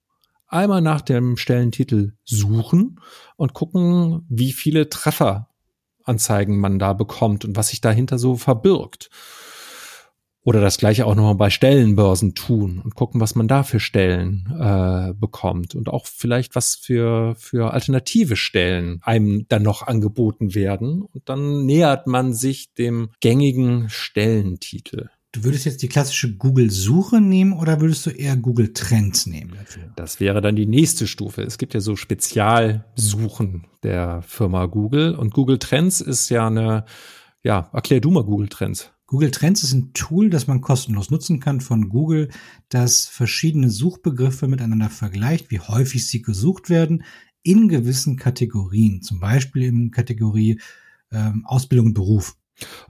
Einmal 0.47 0.81
nach 0.81 1.01
dem 1.01 1.35
Stellentitel 1.35 2.13
suchen 2.23 3.01
und 3.35 3.53
gucken, 3.53 4.25
wie 4.29 4.53
viele 4.53 4.89
Trefferanzeigen 4.89 6.57
man 6.57 6.79
da 6.79 6.93
bekommt 6.93 7.43
und 7.43 7.57
was 7.57 7.67
sich 7.69 7.81
dahinter 7.81 8.17
so 8.17 8.37
verbirgt. 8.37 9.09
Oder 10.47 10.61
das 10.61 10.77
gleiche 10.77 11.05
auch 11.05 11.15
nochmal 11.15 11.35
bei 11.35 11.49
Stellenbörsen 11.49 12.33
tun 12.33 12.79
und 12.81 12.95
gucken, 12.95 13.19
was 13.19 13.35
man 13.35 13.49
da 13.49 13.63
für 13.63 13.81
Stellen 13.81 14.47
äh, 14.57 15.13
bekommt 15.13 15.75
und 15.75 15.89
auch 15.89 16.05
vielleicht 16.05 16.55
was 16.55 16.75
für, 16.75 17.35
für 17.37 17.73
alternative 17.73 18.37
Stellen 18.37 19.01
einem 19.01 19.45
dann 19.49 19.63
noch 19.63 19.85
angeboten 19.85 20.55
werden. 20.55 21.01
Und 21.01 21.27
dann 21.27 21.65
nähert 21.65 22.07
man 22.07 22.33
sich 22.33 22.73
dem 22.75 23.09
gängigen 23.19 23.89
Stellentitel. 23.89 25.09
Du 25.33 25.43
würdest 25.43 25.65
jetzt 25.65 25.81
die 25.81 25.89
klassische 25.89 26.37
Google-Suche 26.37 27.19
nehmen 27.19 27.51
oder 27.51 27.81
würdest 27.81 28.05
du 28.05 28.11
eher 28.11 28.37
Google 28.37 28.71
Trends 28.71 29.25
nehmen 29.25 29.51
dafür? 29.59 29.91
Das 29.97 30.21
wäre 30.21 30.39
dann 30.39 30.55
die 30.55 30.65
nächste 30.65 31.07
Stufe. 31.07 31.41
Es 31.41 31.57
gibt 31.57 31.73
ja 31.73 31.81
so 31.81 31.97
Spezialsuchen 31.97 33.67
der 33.83 34.21
Firma 34.21 34.67
Google 34.67 35.13
und 35.13 35.33
Google 35.33 35.59
Trends 35.59 35.99
ist 35.99 36.29
ja 36.29 36.47
eine, 36.47 36.85
ja, 37.43 37.69
erklär 37.73 37.99
du 37.99 38.11
mal 38.11 38.23
Google 38.23 38.47
Trends. 38.47 38.93
Google 39.07 39.31
Trends 39.31 39.63
ist 39.63 39.73
ein 39.73 39.93
Tool, 39.93 40.29
das 40.29 40.47
man 40.47 40.59
kostenlos 40.59 41.09
nutzen 41.09 41.39
kann 41.39 41.61
von 41.61 41.87
Google, 41.87 42.29
das 42.67 43.05
verschiedene 43.05 43.69
Suchbegriffe 43.69 44.49
miteinander 44.49 44.89
vergleicht, 44.89 45.49
wie 45.49 45.61
häufig 45.61 46.05
sie 46.07 46.21
gesucht 46.21 46.69
werden, 46.69 47.03
in 47.41 47.69
gewissen 47.69 48.17
Kategorien, 48.17 49.01
zum 49.01 49.21
Beispiel 49.21 49.63
in 49.63 49.91
Kategorie 49.91 50.59
ähm, 51.11 51.45
Ausbildung 51.45 51.87
und 51.87 51.93
Beruf. 51.93 52.35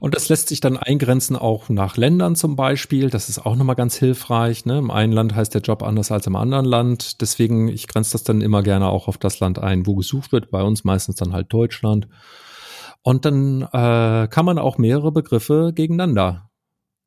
Und 0.00 0.16
das 0.16 0.28
lässt 0.28 0.48
sich 0.48 0.60
dann 0.60 0.76
eingrenzen 0.76 1.36
auch 1.36 1.68
nach 1.68 1.96
Ländern 1.96 2.34
zum 2.34 2.56
Beispiel. 2.56 3.10
Das 3.10 3.28
ist 3.28 3.44
auch 3.44 3.54
nochmal 3.54 3.76
ganz 3.76 3.96
hilfreich. 3.96 4.64
Ne? 4.64 4.78
Im 4.78 4.90
einen 4.90 5.12
Land 5.12 5.36
heißt 5.36 5.54
der 5.54 5.60
Job 5.60 5.82
anders 5.82 6.10
als 6.10 6.26
im 6.26 6.36
anderen 6.36 6.64
Land. 6.64 7.20
Deswegen, 7.20 7.68
ich 7.68 7.86
grenze 7.86 8.12
das 8.12 8.24
dann 8.24 8.40
immer 8.40 8.62
gerne 8.62 8.88
auch 8.88 9.08
auf 9.08 9.18
das 9.18 9.40
Land 9.40 9.58
ein, 9.58 9.86
wo 9.86 9.94
gesucht 9.94 10.32
wird. 10.32 10.50
Bei 10.50 10.62
uns 10.62 10.84
meistens 10.84 11.16
dann 11.16 11.34
halt 11.34 11.52
Deutschland. 11.52 12.08
Und 13.08 13.24
dann 13.24 13.62
äh, 13.62 14.28
kann 14.28 14.44
man 14.44 14.58
auch 14.58 14.76
mehrere 14.76 15.10
Begriffe 15.10 15.72
gegeneinander 15.74 16.50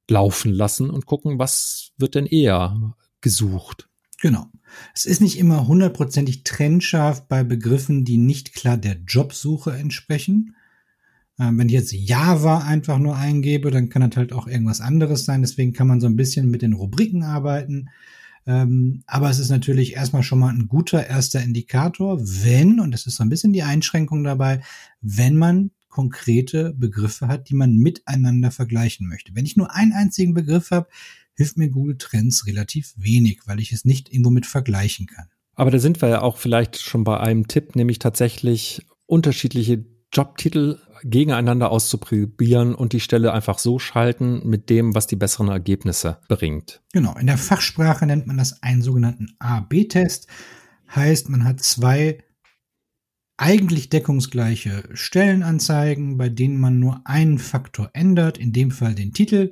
laufen 0.10 0.52
lassen 0.52 0.90
und 0.90 1.06
gucken, 1.06 1.38
was 1.38 1.92
wird 1.96 2.16
denn 2.16 2.26
eher 2.26 2.96
gesucht. 3.22 3.88
Genau. 4.20 4.48
Es 4.96 5.06
ist 5.06 5.22
nicht 5.22 5.38
immer 5.38 5.68
hundertprozentig 5.68 6.44
trennscharf 6.44 7.28
bei 7.28 7.44
Begriffen, 7.44 8.04
die 8.04 8.18
nicht 8.18 8.56
klar 8.56 8.78
der 8.78 8.98
Jobsuche 9.08 9.74
entsprechen. 9.74 10.56
Ähm, 11.40 11.60
wenn 11.60 11.68
ich 11.68 11.76
jetzt 11.76 11.94
Java 11.94 12.64
einfach 12.64 12.98
nur 12.98 13.16
eingebe, 13.16 13.70
dann 13.70 13.90
kann 13.90 14.02
das 14.02 14.18
halt 14.18 14.34
auch 14.34 14.48
irgendwas 14.48 14.82
anderes 14.82 15.26
sein. 15.26 15.44
Deswegen 15.44 15.72
kann 15.72 15.86
man 15.86 16.02
so 16.02 16.08
ein 16.08 16.16
bisschen 16.16 16.50
mit 16.50 16.64
den 16.64 16.74
Rubriken 16.74 17.22
arbeiten. 17.22 17.90
Ähm, 18.48 19.04
aber 19.06 19.30
es 19.30 19.38
ist 19.38 19.52
natürlich 19.52 19.94
erstmal 19.94 20.24
schon 20.24 20.40
mal 20.40 20.50
ein 20.52 20.68
guter 20.68 21.06
erster 21.06 21.44
Indikator, 21.44 22.20
wenn, 22.20 22.80
und 22.80 22.90
das 22.90 23.06
ist 23.06 23.18
so 23.18 23.24
ein 23.24 23.30
bisschen 23.30 23.54
die 23.54 23.62
Einschränkung 23.62 24.24
dabei, 24.24 24.64
wenn 25.00 25.38
man 25.38 25.70
konkrete 25.92 26.74
Begriffe 26.74 27.28
hat, 27.28 27.50
die 27.50 27.54
man 27.54 27.76
miteinander 27.76 28.50
vergleichen 28.50 29.08
möchte. 29.08 29.36
Wenn 29.36 29.46
ich 29.46 29.56
nur 29.56 29.76
einen 29.76 29.94
einzigen 29.94 30.34
Begriff 30.34 30.72
habe, 30.72 30.88
hilft 31.36 31.58
mir 31.58 31.70
Google 31.70 31.98
Trends 31.98 32.48
relativ 32.48 32.94
wenig, 32.98 33.42
weil 33.46 33.60
ich 33.60 33.72
es 33.72 33.86
nicht 33.86 34.12
irgendwo 34.12 34.32
mit 34.32 34.48
vergleichen 34.48 35.06
kann. 35.06 35.26
Aber 35.54 35.70
da 35.70 35.78
sind 35.78 36.02
wir 36.02 36.10
ja 36.10 36.22
auch 36.22 36.38
vielleicht 36.38 36.80
schon 36.80 37.04
bei 37.04 37.20
einem 37.20 37.48
Tipp, 37.48 37.76
nämlich 37.76 38.00
tatsächlich 38.00 38.86
unterschiedliche 39.06 39.86
Jobtitel 40.14 40.80
gegeneinander 41.04 41.72
auszuprobieren 41.72 42.76
und 42.76 42.94
die 42.94 43.00
Stelle 43.00 43.34
einfach 43.34 43.60
so 43.60 43.80
schalten 43.80 44.48
mit 44.48 44.70
dem, 44.70 44.94
was 44.94 45.08
die 45.08 45.16
besseren 45.16 45.50
Ergebnisse 45.50 46.20
bringt. 46.28 46.82
Genau, 46.94 47.16
in 47.18 47.28
der 47.28 47.38
Fachsprache 47.38 48.06
nennt 48.06 48.28
man 48.28 48.38
das 48.38 48.62
einen 48.62 48.82
sogenannten 48.82 49.36
A-B-Test. 49.40 50.28
Heißt, 50.94 51.30
man 51.30 51.44
hat 51.44 51.62
zwei 51.62 52.24
eigentlich 53.42 53.90
deckungsgleiche 53.90 54.84
Stellenanzeigen, 54.94 56.16
bei 56.16 56.30
denen 56.30 56.60
man 56.60 56.78
nur 56.78 57.02
einen 57.06 57.40
Faktor 57.40 57.90
ändert, 57.94 58.38
in 58.38 58.54
dem 58.54 58.70
Fall 58.70 58.94
den 58.94 59.14
Titel. 59.14 59.50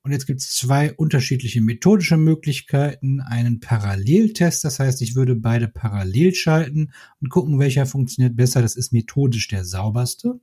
Und 0.00 0.12
jetzt 0.12 0.26
gibt 0.26 0.40
es 0.40 0.54
zwei 0.54 0.94
unterschiedliche 0.94 1.60
methodische 1.60 2.16
Möglichkeiten. 2.16 3.20
Einen 3.20 3.60
Paralleltest, 3.60 4.64
das 4.64 4.78
heißt, 4.78 5.02
ich 5.02 5.14
würde 5.14 5.34
beide 5.36 5.68
parallel 5.68 6.34
schalten 6.34 6.90
und 7.20 7.28
gucken, 7.28 7.58
welcher 7.58 7.84
funktioniert 7.84 8.34
besser. 8.34 8.62
Das 8.62 8.76
ist 8.76 8.94
methodisch 8.94 9.46
der 9.46 9.66
sauberste. 9.66 10.40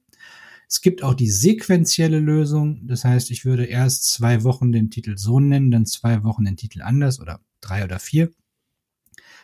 Es 0.67 0.81
gibt 0.81 1.01
auch 1.01 1.15
die 1.15 1.31
sequentielle 1.31 2.19
Lösung, 2.19 2.85
das 2.85 3.03
heißt, 3.03 3.31
ich 3.31 3.45
würde 3.45 3.65
erst 3.65 4.03
zwei 4.03 4.43
Wochen 4.43 4.71
den 4.71 4.91
Titel 4.91 5.17
so 5.17 5.39
nennen, 5.39 5.71
dann 5.71 5.87
zwei 5.87 6.23
Wochen 6.23 6.45
den 6.45 6.55
Titel 6.55 6.83
anders 6.83 7.19
oder 7.19 7.41
drei 7.61 7.83
oder 7.83 7.97
vier. 7.97 8.29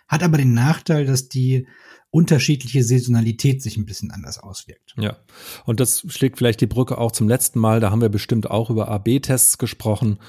Hat 0.08 0.22
aber 0.22 0.38
den 0.38 0.54
Nachteil, 0.54 1.06
dass 1.06 1.28
die 1.28 1.66
unterschiedliche 2.16 2.82
Saisonalität 2.82 3.62
sich 3.62 3.76
ein 3.76 3.86
bisschen 3.86 4.10
anders 4.10 4.40
auswirkt. 4.40 4.96
Ja, 4.98 5.18
und 5.66 5.82
das 5.82 6.06
schlägt 6.08 6.38
vielleicht 6.38 6.62
die 6.62 6.66
Brücke 6.66 6.98
auch 6.98 7.12
zum 7.12 7.28
letzten 7.28 7.60
Mal. 7.60 7.82
Da 7.82 7.92
haben 7.92 8.00
wir 8.00 8.08
bestimmt 8.08 8.50
auch 8.50 8.70
über 8.70 8.88
AB-Tests 8.88 9.58
gesprochen. 9.58 10.20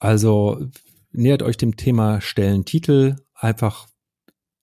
Also 0.00 0.66
nähert 1.12 1.44
euch 1.44 1.56
dem 1.56 1.76
Thema 1.76 2.20
Stellentitel, 2.20 3.14
einfach 3.32 3.86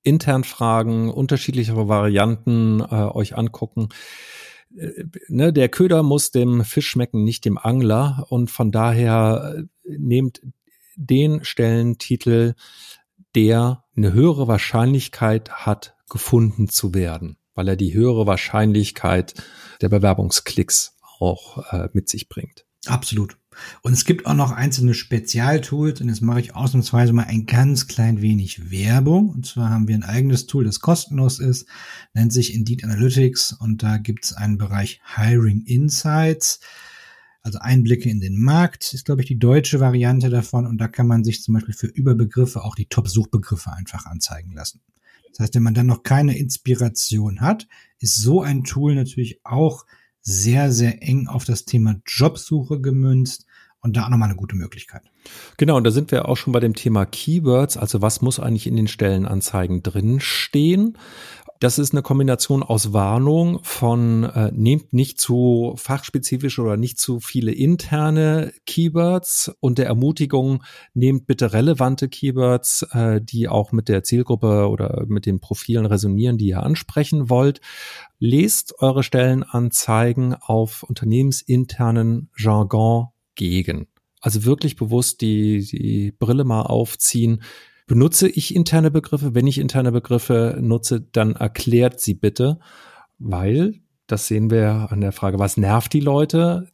intern 0.03 0.43
fragen, 0.43 1.09
unterschiedlichere 1.09 1.87
Varianten 1.87 2.81
äh, 2.81 2.85
euch 3.13 3.37
angucken. 3.37 3.87
Äh, 4.75 5.05
ne, 5.29 5.53
der 5.53 5.69
Köder 5.69 6.03
muss 6.03 6.31
dem 6.31 6.65
Fisch 6.65 6.89
schmecken, 6.89 7.23
nicht 7.23 7.45
dem 7.45 7.57
Angler. 7.57 8.25
Und 8.27 8.51
von 8.51 8.73
daher 8.73 9.55
äh, 9.85 9.97
nehmt 9.97 10.41
den 10.97 11.45
Stellentitel, 11.45 12.55
der 13.35 13.82
eine 13.95 14.13
höhere 14.13 14.47
Wahrscheinlichkeit 14.47 15.51
hat, 15.51 15.95
gefunden 16.09 16.69
zu 16.69 16.93
werden, 16.93 17.37
weil 17.55 17.67
er 17.67 17.75
die 17.75 17.93
höhere 17.93 18.27
Wahrscheinlichkeit 18.27 19.33
der 19.81 19.89
Bewerbungsklicks 19.89 20.97
auch 21.19 21.71
äh, 21.71 21.89
mit 21.93 22.09
sich 22.09 22.29
bringt. 22.29 22.65
Absolut. 22.85 23.37
Und 23.81 23.93
es 23.93 24.03
gibt 24.03 24.25
auch 24.25 24.33
noch 24.33 24.51
einzelne 24.51 24.93
Spezialtools 24.93 26.01
und 26.01 26.09
jetzt 26.09 26.21
mache 26.21 26.39
ich 26.39 26.55
ausnahmsweise 26.55 27.13
mal 27.13 27.25
ein 27.25 27.45
ganz 27.45 27.87
klein 27.87 28.21
wenig 28.21 28.71
Werbung. 28.71 29.29
Und 29.29 29.45
zwar 29.45 29.69
haben 29.69 29.87
wir 29.87 29.95
ein 29.95 30.03
eigenes 30.03 30.47
Tool, 30.47 30.65
das 30.65 30.79
kostenlos 30.79 31.39
ist, 31.39 31.67
nennt 32.13 32.33
sich 32.33 32.53
Indeed 32.53 32.83
Analytics 32.83 33.53
und 33.53 33.83
da 33.83 33.97
gibt 33.97 34.25
es 34.25 34.33
einen 34.33 34.57
Bereich 34.57 35.01
Hiring 35.15 35.61
Insights. 35.61 36.59
Also 37.43 37.59
Einblicke 37.59 38.09
in 38.09 38.21
den 38.21 38.41
Markt 38.41 38.93
ist, 38.93 39.05
glaube 39.05 39.21
ich, 39.21 39.27
die 39.27 39.37
deutsche 39.37 39.81
Variante 39.81 40.29
davon 40.29 40.65
und 40.65 40.77
da 40.77 40.87
kann 40.87 41.07
man 41.07 41.25
sich 41.25 41.43
zum 41.43 41.53
Beispiel 41.53 41.73
für 41.73 41.87
Überbegriffe 41.87 42.63
auch 42.63 42.75
die 42.75 42.85
Top-Suchbegriffe 42.85 43.73
einfach 43.73 44.05
anzeigen 44.05 44.53
lassen. 44.53 44.81
Das 45.31 45.39
heißt, 45.39 45.55
wenn 45.55 45.63
man 45.63 45.73
dann 45.73 45.87
noch 45.87 46.03
keine 46.03 46.37
Inspiration 46.37 47.41
hat, 47.41 47.67
ist 47.99 48.15
so 48.15 48.41
ein 48.41 48.63
Tool 48.63 48.95
natürlich 48.95 49.41
auch 49.43 49.85
sehr, 50.21 50.71
sehr 50.71 51.03
eng 51.03 51.27
auf 51.27 51.43
das 51.43 51.65
Thema 51.65 52.01
Jobsuche 52.05 52.79
gemünzt 52.79 53.45
und 53.81 53.97
da 53.97 54.05
auch 54.05 54.09
nochmal 54.09 54.29
eine 54.29 54.37
gute 54.37 54.55
Möglichkeit. 54.55 55.01
Genau, 55.57 55.75
und 55.75 55.83
da 55.83 55.91
sind 55.91 56.11
wir 56.11 56.29
auch 56.29 56.37
schon 56.37 56.53
bei 56.53 56.61
dem 56.61 56.73
Thema 56.73 57.05
Keywords, 57.05 57.75
also 57.75 58.01
was 58.01 58.21
muss 58.21 58.39
eigentlich 58.39 58.67
in 58.67 58.77
den 58.77 58.87
Stellenanzeigen 58.87 59.83
drin 59.83 60.21
stehen? 60.21 60.97
Das 61.63 61.79
ist 61.79 61.93
eine 61.93 62.01
Kombination 62.01 62.61
aus 62.61 62.91
Warnung 62.91 63.63
von 63.63 64.25
äh, 64.25 64.51
nehmt 64.53 64.91
nicht 64.91 65.17
zu 65.17 65.75
fachspezifische 65.77 66.61
oder 66.61 66.75
nicht 66.75 66.99
zu 66.99 67.21
viele 67.21 67.53
interne 67.53 68.51
Keywords 68.65 69.49
und 69.61 69.77
der 69.77 69.85
Ermutigung, 69.85 70.61
nehmt 70.93 71.25
bitte 71.25 71.53
relevante 71.53 72.09
Keywords, 72.09 72.85
äh, 72.91 73.21
die 73.21 73.47
auch 73.47 73.71
mit 73.71 73.87
der 73.87 74.03
Zielgruppe 74.03 74.67
oder 74.67 75.05
mit 75.07 75.25
den 75.25 75.39
Profilen 75.39 75.85
resonieren, 75.85 76.37
die 76.37 76.47
ihr 76.47 76.63
ansprechen 76.63 77.29
wollt. 77.29 77.61
Lest 78.19 78.75
eure 78.79 79.01
Stellenanzeigen 79.01 80.35
auf 80.35 80.83
unternehmensinternen 80.83 82.29
Jargon 82.35 83.07
gegen. 83.35 83.87
Also 84.19 84.43
wirklich 84.43 84.75
bewusst 84.75 85.21
die, 85.21 85.65
die 85.65 86.11
Brille 86.11 86.43
mal 86.43 86.63
aufziehen 86.63 87.41
Benutze 87.87 88.29
ich 88.29 88.55
interne 88.55 88.91
Begriffe? 88.91 89.35
Wenn 89.35 89.47
ich 89.47 89.57
interne 89.57 89.91
Begriffe 89.91 90.57
nutze, 90.61 91.01
dann 91.01 91.35
erklärt 91.35 91.99
sie 91.99 92.13
bitte, 92.13 92.59
weil 93.19 93.81
Das 94.07 94.27
sehen 94.27 94.51
wir 94.51 94.91
an 94.91 95.01
der 95.01 95.11
Frage, 95.13 95.39
was 95.39 95.57
nervt 95.57 95.93
die 95.93 96.01
Leute? 96.01 96.67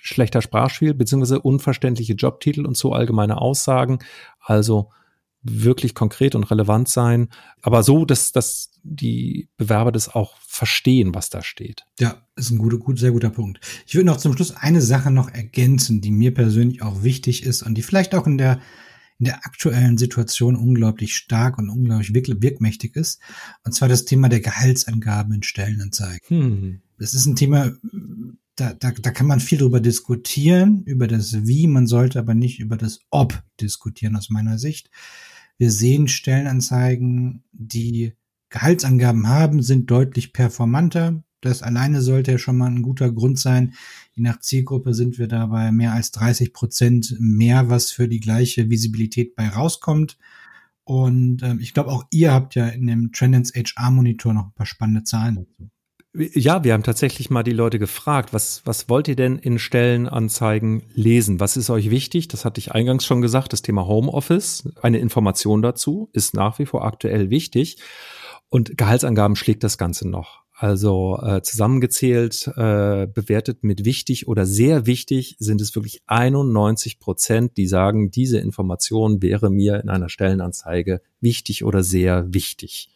Schlechter 0.00 0.42
Sprachspiel 0.42 0.94
beziehungsweise 0.94 1.40
unverständliche 1.40 2.14
Jobtitel 2.14 2.66
und 2.66 2.76
so 2.76 2.92
allgemeine 2.92 3.40
Aussagen. 3.40 4.00
Also 4.40 4.90
wirklich 5.42 5.94
konkret 5.94 6.34
und 6.34 6.50
relevant 6.50 6.88
sein, 6.88 7.28
aber 7.62 7.82
so, 7.84 8.04
dass, 8.04 8.32
dass 8.32 8.70
die 8.82 9.48
Bewerber 9.56 9.92
das 9.92 10.12
auch 10.12 10.36
verstehen, 10.40 11.14
was 11.14 11.30
da 11.30 11.42
steht. 11.42 11.84
Ja, 12.00 12.26
ist 12.34 12.50
ein 12.50 12.58
guter, 12.58 12.78
gut, 12.78 12.98
sehr 12.98 13.12
guter 13.12 13.30
Punkt. 13.30 13.60
Ich 13.86 13.94
würde 13.94 14.06
noch 14.06 14.16
zum 14.16 14.34
Schluss 14.34 14.56
eine 14.56 14.82
Sache 14.82 15.10
noch 15.12 15.30
ergänzen, 15.30 16.00
die 16.00 16.10
mir 16.10 16.34
persönlich 16.34 16.82
auch 16.82 17.02
wichtig 17.02 17.44
ist 17.44 17.62
und 17.62 17.76
die 17.76 17.82
vielleicht 17.82 18.14
auch 18.16 18.26
in 18.26 18.36
der 18.36 18.60
in 19.18 19.24
der 19.24 19.46
aktuellen 19.46 19.98
Situation 19.98 20.56
unglaublich 20.56 21.16
stark 21.16 21.58
und 21.58 21.70
unglaublich 21.70 22.14
wirk 22.14 22.28
wirkmächtig 22.40 22.94
ist. 22.96 23.20
Und 23.64 23.72
zwar 23.72 23.88
das 23.88 24.04
Thema 24.04 24.28
der 24.28 24.40
Gehaltsangaben 24.40 25.34
in 25.34 25.42
Stellenanzeigen. 25.42 26.28
Hm. 26.28 26.80
Das 26.98 27.14
ist 27.14 27.26
ein 27.26 27.36
Thema, 27.36 27.72
da, 28.56 28.74
da, 28.74 28.90
da 28.90 29.10
kann 29.10 29.26
man 29.26 29.40
viel 29.40 29.58
drüber 29.58 29.80
diskutieren, 29.80 30.82
über 30.84 31.06
das 31.06 31.46
Wie, 31.46 31.66
man 31.66 31.86
sollte 31.86 32.18
aber 32.18 32.34
nicht 32.34 32.60
über 32.60 32.76
das 32.76 33.00
Ob 33.10 33.42
diskutieren 33.60 34.16
aus 34.16 34.30
meiner 34.30 34.58
Sicht. 34.58 34.90
Wir 35.58 35.70
sehen 35.70 36.08
Stellenanzeigen, 36.08 37.42
die 37.52 38.14
Gehaltsangaben 38.50 39.28
haben, 39.28 39.62
sind 39.62 39.90
deutlich 39.90 40.32
performanter. 40.32 41.22
Das 41.40 41.62
alleine 41.62 42.02
sollte 42.02 42.32
ja 42.32 42.38
schon 42.38 42.56
mal 42.56 42.70
ein 42.70 42.82
guter 42.82 43.12
Grund 43.12 43.38
sein. 43.38 43.74
Je 44.18 44.24
nach 44.24 44.40
Zielgruppe 44.40 44.94
sind 44.94 45.16
wir 45.18 45.28
dabei 45.28 45.70
mehr 45.70 45.92
als 45.92 46.10
30 46.10 46.52
Prozent 46.52 47.14
mehr, 47.20 47.70
was 47.70 47.92
für 47.92 48.08
die 48.08 48.18
gleiche 48.18 48.68
Visibilität 48.68 49.36
bei 49.36 49.48
rauskommt. 49.48 50.18
Und 50.82 51.44
ähm, 51.44 51.60
ich 51.60 51.72
glaube, 51.72 51.92
auch 51.92 52.04
ihr 52.10 52.32
habt 52.32 52.56
ja 52.56 52.66
in 52.66 52.88
dem 52.88 53.12
Trendens 53.12 53.52
HR 53.54 53.92
Monitor 53.92 54.34
noch 54.34 54.46
ein 54.46 54.54
paar 54.54 54.66
spannende 54.66 55.04
Zahlen 55.04 55.36
dazu. 55.36 55.70
Ja, 56.14 56.64
wir 56.64 56.72
haben 56.72 56.82
tatsächlich 56.82 57.30
mal 57.30 57.44
die 57.44 57.52
Leute 57.52 57.78
gefragt, 57.78 58.32
was, 58.32 58.62
was 58.64 58.88
wollt 58.88 59.06
ihr 59.06 59.14
denn 59.14 59.38
in 59.38 59.60
Stellenanzeigen 59.60 60.82
lesen? 60.94 61.38
Was 61.38 61.56
ist 61.56 61.70
euch 61.70 61.90
wichtig? 61.90 62.26
Das 62.26 62.44
hatte 62.44 62.58
ich 62.58 62.72
eingangs 62.72 63.06
schon 63.06 63.20
gesagt, 63.20 63.52
das 63.52 63.62
Thema 63.62 63.86
Homeoffice. 63.86 64.68
Eine 64.82 64.98
Information 64.98 65.62
dazu 65.62 66.10
ist 66.12 66.34
nach 66.34 66.58
wie 66.58 66.66
vor 66.66 66.84
aktuell 66.84 67.30
wichtig. 67.30 67.76
Und 68.48 68.76
Gehaltsangaben 68.76 69.36
schlägt 69.36 69.62
das 69.62 69.78
Ganze 69.78 70.08
noch. 70.08 70.47
Also 70.60 71.20
äh, 71.22 71.40
zusammengezählt, 71.40 72.48
äh, 72.56 73.06
bewertet 73.06 73.62
mit 73.62 73.84
wichtig 73.84 74.26
oder 74.26 74.44
sehr 74.44 74.86
wichtig 74.86 75.36
sind 75.38 75.60
es 75.60 75.72
wirklich 75.76 76.02
91 76.08 76.98
Prozent, 76.98 77.56
die 77.56 77.68
sagen, 77.68 78.10
diese 78.10 78.40
Information 78.40 79.22
wäre 79.22 79.50
mir 79.50 79.80
in 79.80 79.88
einer 79.88 80.08
Stellenanzeige 80.08 81.00
wichtig 81.20 81.64
oder 81.64 81.84
sehr 81.84 82.34
wichtig. 82.34 82.90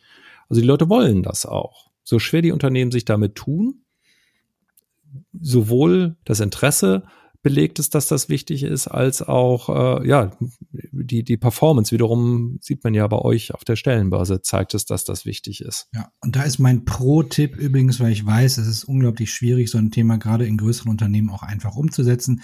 Also 0.48 0.61
die 0.61 0.66
Leute 0.66 0.88
wollen 0.88 1.22
das 1.22 1.46
auch 1.46 1.92
so 2.03 2.18
schwer 2.18 2.42
die 2.42 2.51
Unternehmen 2.51 2.90
sich 2.90 3.05
damit 3.05 3.37
tun, 3.37 3.85
sowohl 5.40 6.16
das 6.25 6.40
Interesse 6.40 7.05
belegt 7.42 7.78
ist, 7.78 7.94
dass 7.94 8.07
das 8.07 8.28
wichtig 8.28 8.62
ist, 8.62 8.87
als 8.87 9.22
auch 9.22 9.68
äh, 10.02 10.09
ja 10.09 10.31
die 10.70 11.24
die 11.24 11.37
Performance 11.37 11.92
wiederum 11.92 12.59
sieht 12.61 12.85
man 12.85 12.94
ja 12.94 13.07
bei 13.07 13.18
euch 13.18 13.55
auf 13.55 13.64
der 13.64 13.76
Stellenbörse 13.76 14.42
zeigt 14.42 14.74
es, 14.74 14.85
dass 14.85 15.05
das 15.05 15.26
wichtig 15.26 15.61
ist. 15.61 15.88
Ja, 15.94 16.12
und 16.20 16.37
da 16.37 16.42
ist 16.42 16.59
mein 16.59 16.85
Pro-Tipp 16.85 17.57
übrigens, 17.57 18.00
weil 18.00 18.12
ich 18.12 18.24
weiß, 18.24 18.59
es 18.59 18.68
ist 18.68 18.85
unglaublich 18.85 19.33
schwierig, 19.33 19.70
so 19.70 19.78
ein 19.78 19.90
Thema 19.90 20.18
gerade 20.18 20.46
in 20.46 20.57
größeren 20.57 20.90
Unternehmen 20.90 21.31
auch 21.31 21.42
einfach 21.42 21.74
umzusetzen 21.74 22.42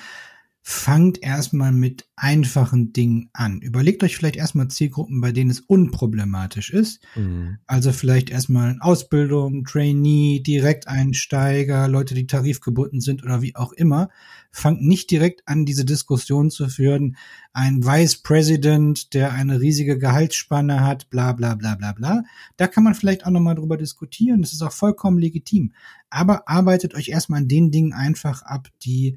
fangt 0.70 1.22
erstmal 1.22 1.72
mit 1.72 2.07
einfachen 2.14 2.92
Dingen 2.92 3.31
an. 3.33 3.62
Überlegt 3.62 4.02
euch 4.02 4.14
vielleicht 4.14 4.37
erstmal 4.37 4.68
Zielgruppen, 4.68 5.22
bei 5.22 5.33
denen 5.33 5.48
es 5.48 5.61
unproblematisch 5.61 6.68
ist. 6.74 7.00
Mhm. 7.16 7.57
Also 7.66 7.90
vielleicht 7.90 8.28
erstmal 8.28 8.76
Ausbildung, 8.81 9.64
Trainee, 9.64 10.40
Direkteinsteiger, 10.40 11.88
Leute, 11.88 12.14
die 12.14 12.26
tarifgebunden 12.26 13.00
sind 13.00 13.24
oder 13.24 13.40
wie 13.40 13.57
auch 13.57 13.72
immer. 13.72 14.11
Fangt 14.50 14.83
nicht 14.83 15.11
direkt 15.11 15.48
an, 15.48 15.64
diese 15.64 15.87
Diskussion 15.87 16.50
zu 16.50 16.68
führen. 16.68 17.16
Ein 17.54 17.83
Vice 17.87 18.16
President, 18.16 19.14
der 19.14 19.33
eine 19.33 19.62
riesige 19.62 19.96
Gehaltsspanne 19.96 20.85
hat, 20.85 21.09
bla 21.09 21.33
bla 21.33 21.54
bla 21.54 21.76
bla 21.76 21.92
bla. 21.92 22.24
Da 22.59 22.66
kann 22.66 22.85
man 22.85 22.94
vielleicht 22.94 23.24
auch 23.24 23.31
nochmal 23.31 23.54
drüber 23.54 23.78
diskutieren. 23.78 24.42
Das 24.42 24.52
ist 24.52 24.61
auch 24.61 24.72
vollkommen 24.72 25.18
legitim. 25.18 25.72
Aber 26.11 26.46
arbeitet 26.46 26.94
euch 26.94 27.09
erstmal 27.09 27.40
an 27.40 27.48
den 27.48 27.70
Dingen 27.70 27.94
einfach 27.94 28.42
ab, 28.42 28.68
die 28.83 29.16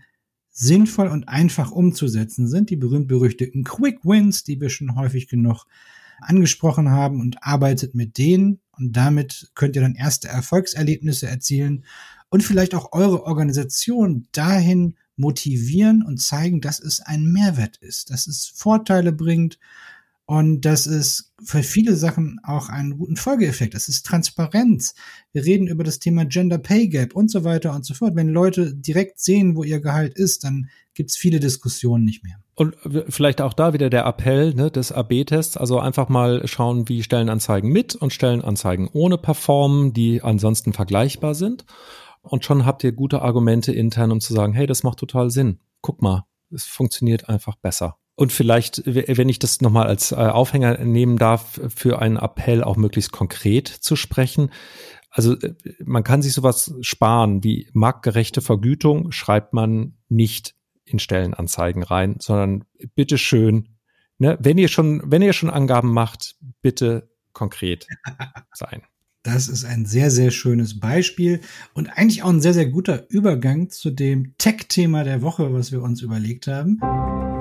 sinnvoll 0.52 1.08
und 1.08 1.28
einfach 1.28 1.72
umzusetzen 1.72 2.48
sind. 2.48 2.70
Die 2.70 2.76
berühmt-berüchtigten 2.76 3.64
Quick 3.64 4.04
Wins, 4.04 4.44
die 4.44 4.60
wir 4.60 4.70
schon 4.70 4.96
häufig 4.96 5.28
genug 5.28 5.66
angesprochen 6.22 6.90
haben 6.90 7.20
und 7.20 7.44
arbeitet 7.44 7.96
mit 7.96 8.18
denen 8.18 8.60
und 8.78 8.96
damit 8.96 9.52
könnt 9.56 9.76
ihr 9.76 9.82
dann 9.82 9.96
erste 9.96 10.28
Erfolgserlebnisse 10.28 11.28
erzielen 11.28 11.84
und 12.30 12.44
vielleicht 12.44 12.76
auch 12.76 12.94
eure 12.94 13.24
Organisation 13.24 14.28
dahin 14.32 14.96
motivieren 15.16 16.04
und 16.04 16.22
zeigen, 16.22 16.62
dass 16.62 16.80
es 16.80 17.02
ein 17.02 17.26
Mehrwert 17.26 17.78
ist, 17.78 18.10
dass 18.10 18.28
es 18.28 18.46
Vorteile 18.48 19.12
bringt 19.12 19.60
und 20.32 20.62
das 20.62 20.88
ist 20.88 21.34
für 21.44 21.62
viele 21.62 21.98
Sachen 21.98 22.40
auch 22.46 22.70
einen 22.70 22.98
guten 22.98 23.18
Folgeeffekt. 23.18 23.74
Das 23.74 23.90
ist 23.90 24.06
Transparenz. 24.06 24.96
Wir 25.34 25.44
reden 25.44 25.68
über 25.68 25.84
das 25.84 26.00
Thema 26.00 26.24
Gender 26.24 26.58
Pay 26.58 26.88
Gap 26.88 27.14
und 27.14 27.30
so 27.30 27.44
weiter 27.44 27.76
und 27.76 27.86
so 27.86 27.94
fort. 27.94 28.16
Wenn 28.16 28.30
Leute 28.30 28.74
direkt 28.74 29.20
sehen, 29.20 29.58
wo 29.58 29.66
ihr 29.66 29.82
Gehalt 29.82 30.14
ist, 30.14 30.46
dann 30.46 30.70
gibt's 30.94 31.18
viele 31.18 31.42
Diskussionen 31.42 32.06
nicht 32.06 32.24
mehr. 32.24 32.38
Und 32.56 32.78
vielleicht 33.10 33.42
auch 33.42 33.52
da 33.52 33.74
wieder 33.74 33.90
der 33.90 34.06
Appell 34.06 34.54
ne, 34.54 34.72
des 34.72 34.94
AB-Tests, 34.94 35.58
also 35.58 35.80
einfach 35.80 36.08
mal 36.08 36.48
schauen, 36.48 36.88
wie 36.88 37.04
Stellenanzeigen 37.04 37.70
mit 37.70 37.96
und 37.96 38.14
Stellenanzeigen 38.14 38.88
ohne 38.88 39.18
performen, 39.18 39.92
die 39.92 40.22
ansonsten 40.22 40.72
vergleichbar 40.72 41.36
sind. 41.36 41.66
Und 42.22 42.46
schon 42.46 42.66
habt 42.66 42.86
ihr 42.86 42.94
gute 42.94 43.22
Argumente 43.22 43.74
intern, 43.74 44.14
um 44.14 44.22
zu 44.22 44.34
sagen, 44.34 44.54
hey, 44.54 44.66
das 44.66 44.84
macht 44.84 45.00
total 45.00 45.30
Sinn. 45.30 45.60
Guck 45.82 46.02
mal, 46.02 46.24
es 46.52 46.64
funktioniert 46.64 47.28
einfach 47.28 47.58
besser. 47.58 47.98
Und 48.22 48.32
vielleicht, 48.32 48.84
wenn 48.86 49.30
ich 49.30 49.40
das 49.40 49.62
nochmal 49.62 49.88
als 49.88 50.12
äh, 50.12 50.16
Aufhänger 50.16 50.78
nehmen 50.86 51.18
darf, 51.18 51.60
für 51.76 51.98
einen 51.98 52.18
Appell 52.18 52.64
auch 52.64 52.78
möglichst 52.78 53.12
konkret 53.12 53.68
zu 53.68 53.96
sprechen. 53.96 54.52
Also 55.10 55.34
äh, 55.40 55.56
man 55.84 56.04
kann 56.04 56.22
sich 56.22 56.34
sowas 56.34 56.72
sparen 56.82 57.44
wie 57.44 57.68
marktgerechte 57.74 58.42
Vergütung, 58.42 59.12
schreibt 59.12 59.54
man 59.54 59.98
nicht 60.08 60.54
in 60.86 61.00
Stellenanzeigen 61.00 61.82
rein, 61.82 62.18
sondern 62.20 62.66
bitteschön, 62.94 63.70
ne, 64.20 64.38
wenn 64.40 64.60
ihr 64.60 64.68
schon, 64.68 65.02
wenn 65.04 65.24
ihr 65.24 65.34
schon 65.34 65.50
Angaben 65.50 65.92
macht, 65.92 66.36
bitte 66.62 67.10
konkret 67.34 67.88
sein. 68.54 68.84
Das 69.24 69.50
ist 69.50 69.66
ein 69.66 69.86
sehr, 69.86 70.10
sehr 70.10 70.32
schönes 70.32 70.80
Beispiel 70.80 71.42
und 71.76 71.96
eigentlich 71.96 72.24
auch 72.24 72.30
ein 72.30 72.42
sehr, 72.42 72.56
sehr 72.56 72.66
guter 72.66 73.08
Übergang 73.12 73.70
zu 73.70 73.92
dem 73.92 74.34
Tech-Thema 74.40 75.04
der 75.04 75.22
Woche, 75.22 75.54
was 75.54 75.72
wir 75.72 75.84
uns 75.84 76.02
überlegt 76.02 76.48
haben. 76.48 76.80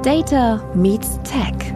Data 0.03 0.63
meets 0.77 1.19
Tech. 1.25 1.73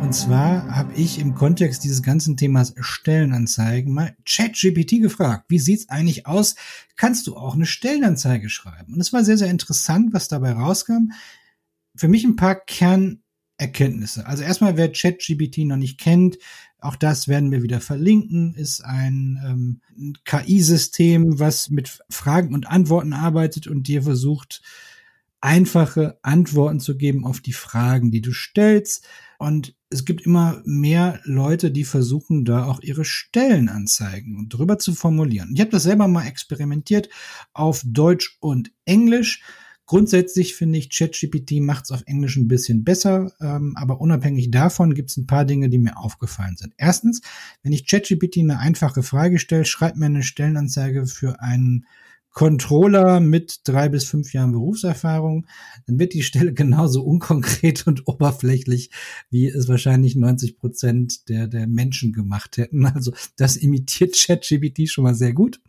Und 0.00 0.14
zwar 0.14 0.74
habe 0.74 0.94
ich 0.94 1.18
im 1.18 1.34
Kontext 1.34 1.84
dieses 1.84 2.02
ganzen 2.02 2.38
Themas 2.38 2.72
Stellenanzeigen 2.78 3.92
mal 3.92 4.16
ChatGPT 4.24 5.02
gefragt, 5.02 5.44
wie 5.48 5.58
sieht's 5.58 5.90
eigentlich 5.90 6.26
aus? 6.26 6.54
Kannst 6.96 7.26
du 7.26 7.36
auch 7.36 7.54
eine 7.54 7.66
Stellenanzeige 7.66 8.48
schreiben? 8.48 8.94
Und 8.94 9.00
es 9.00 9.12
war 9.12 9.24
sehr, 9.24 9.36
sehr 9.36 9.50
interessant, 9.50 10.14
was 10.14 10.28
dabei 10.28 10.52
rauskam. 10.52 11.10
Für 11.94 12.08
mich 12.08 12.24
ein 12.24 12.36
paar 12.36 12.54
Kernerkenntnisse. 13.58 14.26
Also 14.26 14.42
erstmal, 14.42 14.76
wer 14.76 14.92
ChatGPT 14.92 15.58
noch 15.58 15.76
nicht 15.76 15.98
kennt, 15.98 16.38
auch 16.78 16.96
das 16.96 17.26
werden 17.26 17.50
wir 17.50 17.62
wieder 17.62 17.80
verlinken, 17.80 18.54
ist 18.54 18.84
ein, 18.84 19.40
ähm, 19.44 19.80
KI-System, 20.24 21.38
was 21.38 21.70
mit 21.70 22.00
Fragen 22.10 22.54
und 22.54 22.68
Antworten 22.68 23.12
arbeitet 23.12 23.66
und 23.66 23.88
dir 23.88 24.02
versucht, 24.02 24.62
einfache 25.40 26.18
Antworten 26.22 26.80
zu 26.80 26.96
geben 26.96 27.24
auf 27.24 27.40
die 27.40 27.52
Fragen, 27.52 28.10
die 28.10 28.20
du 28.20 28.32
stellst. 28.32 29.06
Und 29.38 29.74
es 29.90 30.04
gibt 30.04 30.22
immer 30.22 30.62
mehr 30.64 31.20
Leute, 31.24 31.70
die 31.70 31.84
versuchen, 31.84 32.44
da 32.44 32.66
auch 32.66 32.80
ihre 32.80 33.04
Stellenanzeigen 33.04 34.48
drüber 34.48 34.78
zu 34.78 34.94
formulieren. 34.94 35.50
Ich 35.54 35.60
habe 35.60 35.70
das 35.70 35.84
selber 35.84 36.08
mal 36.08 36.26
experimentiert 36.26 37.08
auf 37.52 37.82
Deutsch 37.84 38.36
und 38.40 38.72
Englisch 38.84 39.42
Grundsätzlich 39.86 40.56
finde 40.56 40.78
ich, 40.78 40.90
ChatGPT 40.90 41.60
macht 41.60 41.84
es 41.84 41.90
auf 41.92 42.02
Englisch 42.06 42.36
ein 42.36 42.48
bisschen 42.48 42.82
besser, 42.82 43.32
ähm, 43.40 43.74
aber 43.76 44.00
unabhängig 44.00 44.50
davon 44.50 44.94
gibt 44.94 45.10
es 45.10 45.16
ein 45.16 45.28
paar 45.28 45.44
Dinge, 45.44 45.68
die 45.68 45.78
mir 45.78 45.96
aufgefallen 45.96 46.56
sind. 46.56 46.74
Erstens, 46.76 47.20
wenn 47.62 47.72
ich 47.72 47.86
ChatGPT 47.86 48.38
eine 48.38 48.58
einfache 48.58 49.04
Frage 49.04 49.38
stelle, 49.38 49.64
schreibt 49.64 49.96
mir 49.96 50.06
eine 50.06 50.24
Stellenanzeige 50.24 51.06
für 51.06 51.40
einen 51.40 51.86
Controller 52.36 53.20
mit 53.20 53.60
drei 53.64 53.88
bis 53.88 54.04
fünf 54.04 54.34
Jahren 54.34 54.52
Berufserfahrung, 54.52 55.46
dann 55.86 55.98
wird 55.98 56.12
die 56.12 56.22
Stelle 56.22 56.52
genauso 56.52 57.02
unkonkret 57.02 57.86
und 57.86 58.06
oberflächlich, 58.06 58.90
wie 59.30 59.46
es 59.46 59.68
wahrscheinlich 59.68 60.16
90 60.16 60.58
Prozent 60.58 61.30
der, 61.30 61.46
der 61.46 61.66
Menschen 61.66 62.12
gemacht 62.12 62.58
hätten. 62.58 62.84
Also 62.84 63.14
das 63.36 63.56
imitiert 63.56 64.14
ChatGPT 64.14 64.90
schon 64.90 65.04
mal 65.04 65.14
sehr 65.14 65.32
gut. 65.32 65.60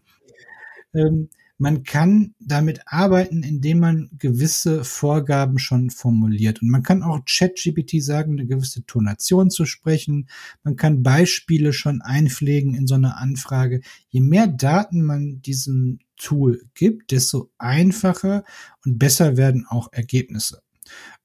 Ähm, 0.93 1.29
Man 1.57 1.83
kann 1.83 2.35
damit 2.39 2.81
arbeiten, 2.85 3.41
indem 3.41 3.79
man 3.79 4.09
gewisse 4.19 4.83
Vorgaben 4.83 5.57
schon 5.57 5.89
formuliert. 5.89 6.61
Und 6.61 6.69
man 6.69 6.83
kann 6.83 7.01
auch 7.01 7.21
ChatGPT 7.25 8.03
sagen, 8.03 8.33
eine 8.33 8.45
gewisse 8.45 8.85
Tonation 8.85 9.49
zu 9.49 9.65
sprechen. 9.65 10.29
Man 10.63 10.75
kann 10.75 11.01
Beispiele 11.01 11.73
schon 11.73 12.01
einpflegen 12.01 12.75
in 12.75 12.85
so 12.85 12.95
eine 12.95 13.17
Anfrage. 13.17 13.81
Je 14.09 14.21
mehr 14.21 14.47
Daten 14.47 15.03
man 15.03 15.41
diesem 15.41 15.99
Tool 16.15 16.63
gibt, 16.75 17.11
desto 17.11 17.49
einfacher 17.57 18.43
und 18.85 18.99
besser 18.99 19.35
werden 19.37 19.65
auch 19.67 19.91
Ergebnisse. 19.91 20.61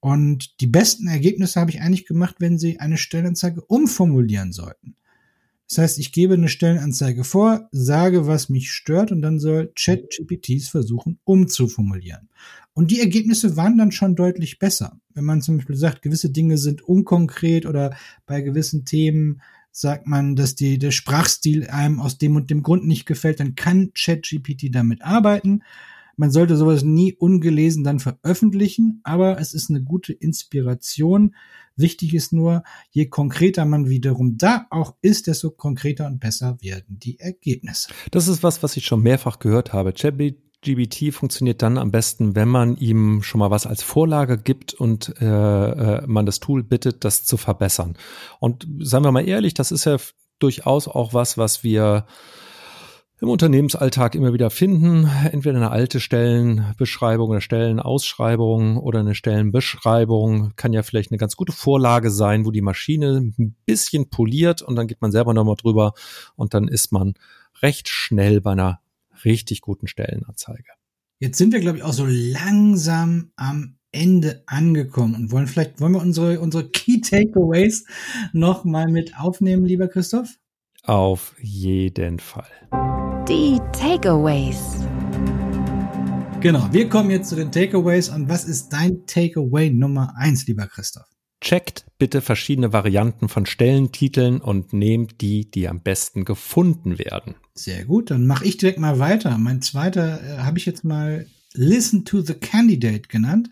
Und 0.00 0.60
die 0.60 0.66
besten 0.66 1.08
Ergebnisse 1.08 1.60
habe 1.60 1.70
ich 1.70 1.80
eigentlich 1.80 2.06
gemacht, 2.06 2.36
wenn 2.38 2.58
Sie 2.58 2.80
eine 2.80 2.96
Stellenanzeige 2.96 3.62
umformulieren 3.62 4.52
sollten. 4.52 4.96
Das 5.72 5.78
heißt, 5.78 5.98
ich 6.00 6.12
gebe 6.12 6.35
eine 6.35 6.50
Stellenanzeige 6.50 7.24
vor, 7.24 7.66
sage, 7.72 8.26
was 8.26 8.50
mich 8.50 8.70
stört 8.70 9.11
und 9.11 9.22
dann 9.22 9.38
soll 9.38 9.72
ChatGPTs 9.74 10.68
versuchen 10.68 11.18
umzuformulieren. 11.24 12.28
Und 12.74 12.90
die 12.90 13.00
Ergebnisse 13.00 13.56
waren 13.56 13.78
dann 13.78 13.90
schon 13.90 14.14
deutlich 14.14 14.58
besser. 14.58 15.00
Wenn 15.14 15.24
man 15.24 15.40
zum 15.40 15.56
Beispiel 15.56 15.76
sagt, 15.76 16.02
gewisse 16.02 16.28
Dinge 16.28 16.58
sind 16.58 16.82
unkonkret 16.82 17.64
oder 17.64 17.96
bei 18.26 18.42
gewissen 18.42 18.85
Themen 18.85 19.40
sagt 19.70 20.06
man, 20.06 20.37
dass 20.37 20.54
die, 20.56 20.78
der 20.78 20.90
Sprachstil 20.90 21.66
einem 21.68 22.00
aus 22.00 22.18
dem 22.18 22.37
und 22.37 22.50
dem 22.50 22.62
Grund 22.62 22.87
nicht 22.87 23.06
gefällt, 23.06 23.40
dann 23.40 23.54
kann 23.54 23.92
ChatGPT 23.94 24.74
damit 24.74 25.00
arbeiten. 25.00 25.62
Man 26.22 26.30
sollte 26.30 26.56
sowas 26.56 26.85
nie 26.85 27.16
ungelesen 27.16 27.82
dann 27.82 27.98
veröffentlichen, 27.98 29.00
aber 29.02 29.40
es 29.40 29.54
ist 29.54 29.70
eine 29.70 29.82
gute 29.82 30.12
Inspiration. 30.12 31.35
Wichtig 31.74 32.14
ist 32.14 32.32
nur, 32.32 32.62
je 32.92 33.06
konkreter 33.06 33.64
man 33.64 33.88
wiederum 33.88 34.38
da 34.38 34.66
auch 34.70 34.94
ist, 35.02 35.26
desto 35.26 35.50
konkreter 35.50 36.06
und 36.06 36.20
besser 36.20 36.58
werden 36.61 37.00
die 37.00 37.18
Ergebnisse. 37.18 37.88
Das 38.12 38.28
ist 38.28 38.44
was, 38.44 38.62
was 38.62 38.76
ich 38.76 38.87
schon 38.87 39.02
mehrfach 39.02 39.40
gehört 39.40 39.72
habe. 39.72 39.92
ChatGPT 39.92 41.12
funktioniert 41.12 41.61
dann 41.61 41.76
am 41.76 41.90
besten, 41.90 42.37
wenn 42.37 42.48
man 42.48 42.76
ihm 42.76 43.24
schon 43.24 43.40
mal 43.40 43.50
was 43.50 43.66
als 43.66 43.82
Vorlage 43.82 44.38
gibt 44.38 44.74
und 44.74 45.20
äh, 45.20 45.24
äh, 45.26 46.06
man 46.06 46.24
das 46.24 46.38
Tool 46.38 46.62
bittet, 46.62 47.04
das 47.04 47.24
zu 47.24 47.37
verbessern. 47.37 47.96
Und 48.38 48.68
seien 48.78 49.02
wir 49.02 49.11
mal 49.11 49.26
ehrlich, 49.26 49.54
das 49.54 49.72
ist 49.72 49.87
ja 49.87 49.96
durchaus 50.38 50.87
auch 50.87 51.14
was, 51.14 51.37
was 51.37 51.64
wir 51.64 52.06
im 53.22 53.28
Unternehmensalltag 53.28 54.16
immer 54.16 54.32
wieder 54.32 54.50
finden. 54.50 55.08
Entweder 55.30 55.56
eine 55.56 55.70
alte 55.70 56.00
Stellenbeschreibung 56.00 57.30
oder 57.30 57.40
Stellenausschreibung 57.40 58.78
oder 58.78 58.98
eine 58.98 59.14
Stellenbeschreibung 59.14 60.54
kann 60.56 60.72
ja 60.72 60.82
vielleicht 60.82 61.12
eine 61.12 61.18
ganz 61.18 61.37
gute 61.37 61.52
Vorlage 61.52 62.11
sein, 62.11 62.44
wo 62.44 62.50
die 62.50 62.62
Maschine 62.62 63.32
ein 63.38 63.54
bisschen 63.64 64.11
poliert 64.11 64.61
und 64.61 64.74
dann 64.74 64.88
geht 64.88 65.00
man 65.00 65.12
selber 65.12 65.35
nochmal 65.35 65.54
drüber 65.54 65.92
und 66.35 66.52
dann 66.52 66.66
ist 66.66 66.90
man 66.90 67.14
recht 67.62 67.88
schnell 67.88 68.40
bei 68.40 68.52
einer 68.52 68.80
richtig 69.24 69.61
guten 69.61 69.87
Stellenanzeige. 69.87 70.72
Jetzt 71.20 71.38
sind 71.38 71.52
wir, 71.52 71.61
glaube 71.61 71.78
ich, 71.78 71.85
auch 71.85 71.92
so 71.92 72.06
langsam 72.08 73.30
am 73.37 73.76
Ende 73.92 74.42
angekommen 74.46 75.14
und 75.14 75.30
wollen 75.30 75.46
vielleicht, 75.46 75.80
wollen 75.80 75.92
wir 75.92 76.02
unsere, 76.02 76.40
unsere 76.40 76.68
Key 76.70 77.00
Takeaways 77.00 77.87
noch 78.32 78.64
mal 78.64 78.88
mit 78.88 79.16
aufnehmen, 79.16 79.64
lieber 79.64 79.87
Christoph? 79.87 80.41
Auf 80.84 81.36
jeden 81.40 82.18
Fall. 82.18 82.50
Die 83.28 83.60
Takeaways. 83.72 84.84
Genau, 86.40 86.66
wir 86.72 86.88
kommen 86.88 87.10
jetzt 87.10 87.28
zu 87.28 87.36
den 87.36 87.52
Takeaways. 87.52 88.08
Und 88.08 88.28
was 88.28 88.44
ist 88.44 88.70
dein 88.70 89.06
Takeaway 89.06 89.70
Nummer 89.70 90.14
eins, 90.16 90.44
lieber 90.48 90.66
Christoph? 90.66 91.06
Checkt 91.40 91.86
bitte 91.98 92.20
verschiedene 92.20 92.72
Varianten 92.72 93.28
von 93.28 93.46
Stellentiteln 93.46 94.40
und 94.40 94.72
nehmt 94.72 95.20
die, 95.20 95.48
die 95.48 95.68
am 95.68 95.82
besten 95.82 96.24
gefunden 96.24 96.98
werden. 96.98 97.36
Sehr 97.54 97.84
gut, 97.84 98.10
dann 98.10 98.26
mache 98.26 98.44
ich 98.44 98.56
direkt 98.56 98.80
mal 98.80 98.98
weiter. 98.98 99.38
Mein 99.38 99.62
zweiter 99.62 100.20
äh, 100.20 100.38
habe 100.38 100.58
ich 100.58 100.66
jetzt 100.66 100.82
mal 100.82 101.26
Listen 101.54 102.04
to 102.04 102.20
the 102.20 102.34
Candidate 102.34 103.08
genannt. 103.08 103.50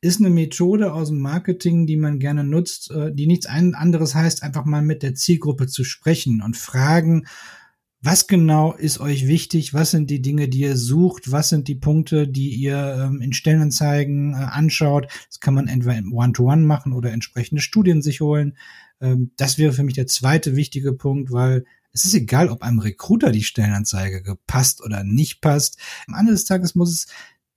Ist 0.00 0.20
eine 0.20 0.30
Methode 0.30 0.92
aus 0.92 1.08
dem 1.08 1.18
Marketing, 1.18 1.86
die 1.86 1.96
man 1.96 2.18
gerne 2.18 2.44
nutzt, 2.44 2.90
äh, 2.90 3.12
die 3.12 3.26
nichts 3.26 3.46
anderes 3.46 4.14
heißt, 4.14 4.42
einfach 4.42 4.64
mal 4.64 4.82
mit 4.82 5.02
der 5.02 5.14
Zielgruppe 5.14 5.66
zu 5.66 5.84
sprechen 5.84 6.40
und 6.42 6.56
fragen, 6.56 7.26
was 8.02 8.26
genau 8.26 8.72
ist 8.72 8.98
euch 8.98 9.26
wichtig? 9.26 9.74
Was 9.74 9.90
sind 9.90 10.08
die 10.08 10.22
Dinge, 10.22 10.48
die 10.48 10.60
ihr 10.60 10.76
sucht? 10.76 11.32
Was 11.32 11.50
sind 11.50 11.68
die 11.68 11.74
Punkte, 11.74 12.26
die 12.26 12.48
ihr 12.54 12.96
ähm, 12.98 13.20
in 13.20 13.34
Stellenanzeigen 13.34 14.32
äh, 14.32 14.36
anschaut? 14.36 15.08
Das 15.28 15.40
kann 15.40 15.52
man 15.52 15.68
entweder 15.68 15.98
One-to-One 16.10 16.62
-One 16.62 16.66
machen 16.66 16.94
oder 16.94 17.12
entsprechende 17.12 17.60
Studien 17.60 18.00
sich 18.00 18.22
holen. 18.22 18.56
Ähm, 19.02 19.32
das 19.36 19.58
wäre 19.58 19.74
für 19.74 19.82
mich 19.82 19.94
der 19.94 20.06
zweite 20.06 20.56
wichtige 20.56 20.94
Punkt, 20.94 21.30
weil 21.30 21.66
es 21.92 22.04
ist 22.04 22.14
egal, 22.14 22.48
ob 22.48 22.62
einem 22.62 22.78
Recruiter 22.78 23.32
die 23.32 23.42
Stellenanzeige 23.42 24.22
gepasst 24.22 24.82
oder 24.82 25.04
nicht 25.04 25.42
passt. 25.42 25.78
Am 26.06 26.14
Ende 26.14 26.32
des 26.32 26.44
Tages 26.44 26.74
muss 26.74 26.90
es 26.90 27.06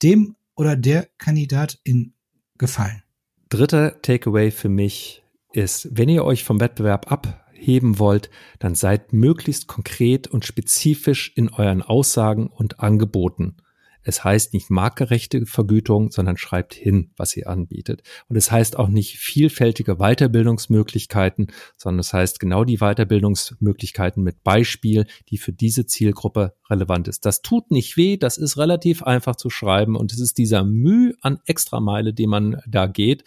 dem 0.04 0.36
oder 0.56 0.76
der 0.76 1.08
Kandidatin 1.18 2.14
gefallen. 2.58 3.04
Dritter 3.50 4.02
Takeaway 4.02 4.52
für 4.52 4.70
mich 4.70 5.24
ist, 5.52 5.88
wenn 5.92 6.10
ihr 6.10 6.26
euch 6.26 6.44
vom 6.44 6.60
Wettbewerb 6.60 7.12
ab 7.12 7.40
heben 7.54 8.00
wollt, 8.00 8.30
dann 8.60 8.76
seid 8.76 9.14
möglichst 9.14 9.68
konkret 9.68 10.28
und 10.28 10.46
spezifisch 10.46 11.32
in 11.36 11.50
euren 11.50 11.82
Aussagen 11.82 12.48
und 12.48 12.80
Angeboten. 12.80 13.58
Es 14.04 14.24
heißt 14.24 14.54
nicht 14.54 14.70
marktgerechte 14.70 15.46
Vergütung, 15.46 16.12
sondern 16.12 16.38
schreibt 16.38 16.74
hin, 16.74 17.12
was 17.18 17.36
ihr 17.36 17.48
anbietet. 17.48 18.04
Und 18.28 18.36
es 18.36 18.52
heißt 18.52 18.78
auch 18.78 18.90
nicht 18.90 19.18
vielfältige 19.18 19.96
Weiterbildungsmöglichkeiten, 19.96 21.48
sondern 21.78 22.00
es 22.00 22.14
heißt 22.14 22.40
genau 22.40 22.64
die 22.64 22.78
Weiterbildungsmöglichkeiten 22.78 24.24
mit 24.24 24.44
Beispiel, 24.44 25.06
die 25.30 25.38
für 25.38 25.54
diese 25.54 25.86
Zielgruppe 25.86 26.54
relevant 26.70 27.08
ist. 27.08 27.26
Das 27.26 27.42
tut 27.42 27.72
nicht 27.72 27.98
weh, 27.98 28.18
das 28.18 28.38
ist 28.38 28.58
relativ 28.58 29.04
einfach 29.04 29.36
zu 29.36 29.50
schreiben 29.50 29.96
und 29.96 30.12
es 30.12 30.20
ist 30.20 30.38
dieser 30.38 30.64
Mühe 30.64 31.14
an 31.22 31.40
Extrameile, 31.46 32.14
den 32.14 32.30
man 32.30 32.62
da 32.68 32.88
geht, 32.88 33.24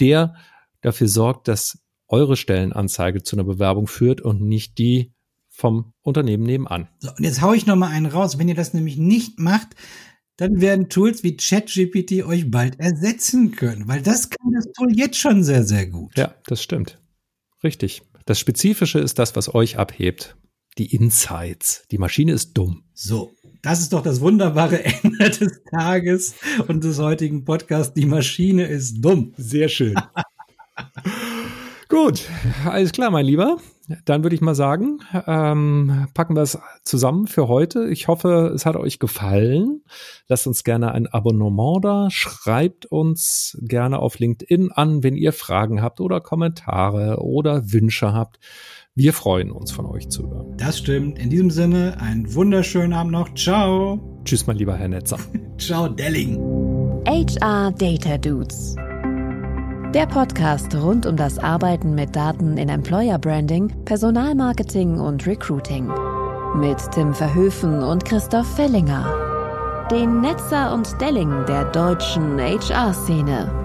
der 0.00 0.34
dafür 0.80 1.08
sorgt, 1.08 1.48
dass 1.48 1.78
eure 2.08 2.36
Stellenanzeige 2.36 3.22
zu 3.22 3.36
einer 3.36 3.44
Bewerbung 3.44 3.86
führt 3.86 4.20
und 4.20 4.42
nicht 4.42 4.78
die 4.78 5.12
vom 5.54 5.92
Unternehmen 6.02 6.44
nebenan. 6.44 6.88
So, 6.98 7.10
und 7.10 7.22
jetzt 7.22 7.40
haue 7.40 7.56
ich 7.56 7.66
noch 7.66 7.76
mal 7.76 7.88
einen 7.88 8.06
raus. 8.06 8.38
Wenn 8.38 8.48
ihr 8.48 8.56
das 8.56 8.74
nämlich 8.74 8.96
nicht 8.96 9.38
macht, 9.38 9.68
dann 10.36 10.60
werden 10.60 10.88
Tools 10.88 11.22
wie 11.22 11.36
ChatGPT 11.36 12.24
euch 12.24 12.50
bald 12.50 12.80
ersetzen 12.80 13.52
können, 13.52 13.86
weil 13.86 14.02
das 14.02 14.30
kann 14.30 14.52
das 14.52 14.66
Tool 14.72 14.88
jetzt 14.96 15.16
schon 15.16 15.44
sehr, 15.44 15.62
sehr 15.62 15.86
gut. 15.86 16.16
Ja, 16.16 16.34
das 16.46 16.62
stimmt. 16.62 17.00
Richtig. 17.62 18.02
Das 18.26 18.38
Spezifische 18.40 18.98
ist 18.98 19.18
das, 19.18 19.36
was 19.36 19.54
euch 19.54 19.78
abhebt. 19.78 20.36
Die 20.76 20.92
Insights. 20.92 21.86
Die 21.92 21.98
Maschine 21.98 22.32
ist 22.32 22.54
dumm. 22.54 22.82
So, 22.94 23.32
das 23.62 23.80
ist 23.80 23.92
doch 23.92 24.02
das 24.02 24.20
wunderbare 24.20 24.84
Ende 25.02 25.30
des 25.30 25.62
Tages 25.70 26.34
und 26.66 26.82
des 26.82 26.98
heutigen 26.98 27.44
Podcasts. 27.44 27.94
Die 27.94 28.06
Maschine 28.06 28.66
ist 28.66 29.00
dumm. 29.00 29.34
Sehr 29.36 29.68
schön. 29.68 29.94
Gut, 31.88 32.28
alles 32.64 32.90
klar, 32.90 33.12
mein 33.12 33.26
Lieber. 33.26 33.58
Dann 34.04 34.22
würde 34.22 34.34
ich 34.34 34.40
mal 34.40 34.54
sagen, 34.54 35.00
ähm, 35.26 36.06
packen 36.14 36.36
wir 36.36 36.42
es 36.42 36.58
zusammen 36.82 37.26
für 37.26 37.48
heute. 37.48 37.88
Ich 37.88 38.08
hoffe, 38.08 38.52
es 38.54 38.64
hat 38.64 38.76
euch 38.76 38.98
gefallen. 38.98 39.82
Lasst 40.26 40.46
uns 40.46 40.64
gerne 40.64 40.92
ein 40.92 41.06
Abonnement 41.06 41.84
da. 41.84 42.08
Schreibt 42.10 42.86
uns 42.86 43.58
gerne 43.62 43.98
auf 43.98 44.18
LinkedIn 44.18 44.72
an, 44.72 45.02
wenn 45.02 45.16
ihr 45.16 45.32
Fragen 45.32 45.82
habt 45.82 46.00
oder 46.00 46.20
Kommentare 46.20 47.18
oder 47.20 47.72
Wünsche 47.72 48.12
habt. 48.12 48.38
Wir 48.94 49.12
freuen 49.12 49.50
uns, 49.50 49.72
von 49.72 49.86
euch 49.86 50.08
zu 50.08 50.30
hören. 50.30 50.56
Das 50.56 50.78
stimmt. 50.78 51.18
In 51.18 51.28
diesem 51.28 51.50
Sinne, 51.50 52.00
einen 52.00 52.32
wunderschönen 52.32 52.92
Abend 52.92 53.12
noch. 53.12 53.34
Ciao. 53.34 54.00
Tschüss, 54.24 54.46
mein 54.46 54.56
lieber 54.56 54.76
Herr 54.76 54.88
Netzer. 54.88 55.18
Ciao, 55.58 55.88
Delling. 55.88 56.38
HR 57.06 57.72
Data 57.72 58.16
Dudes 58.16 58.76
der 59.94 60.06
Podcast 60.06 60.74
rund 60.74 61.06
um 61.06 61.16
das 61.16 61.38
Arbeiten 61.38 61.94
mit 61.94 62.16
Daten 62.16 62.58
in 62.58 62.68
Employer 62.68 63.16
Branding, 63.16 63.72
Personalmarketing 63.84 64.98
und 64.98 65.24
Recruiting. 65.24 65.86
Mit 66.56 66.78
Tim 66.90 67.14
Verhöfen 67.14 67.80
und 67.80 68.04
Christoph 68.04 68.56
Fellinger. 68.56 69.06
Den 69.92 70.20
Netzer 70.20 70.74
und 70.74 71.00
Delling 71.00 71.46
der 71.46 71.66
deutschen 71.66 72.40
HR-Szene. 72.40 73.63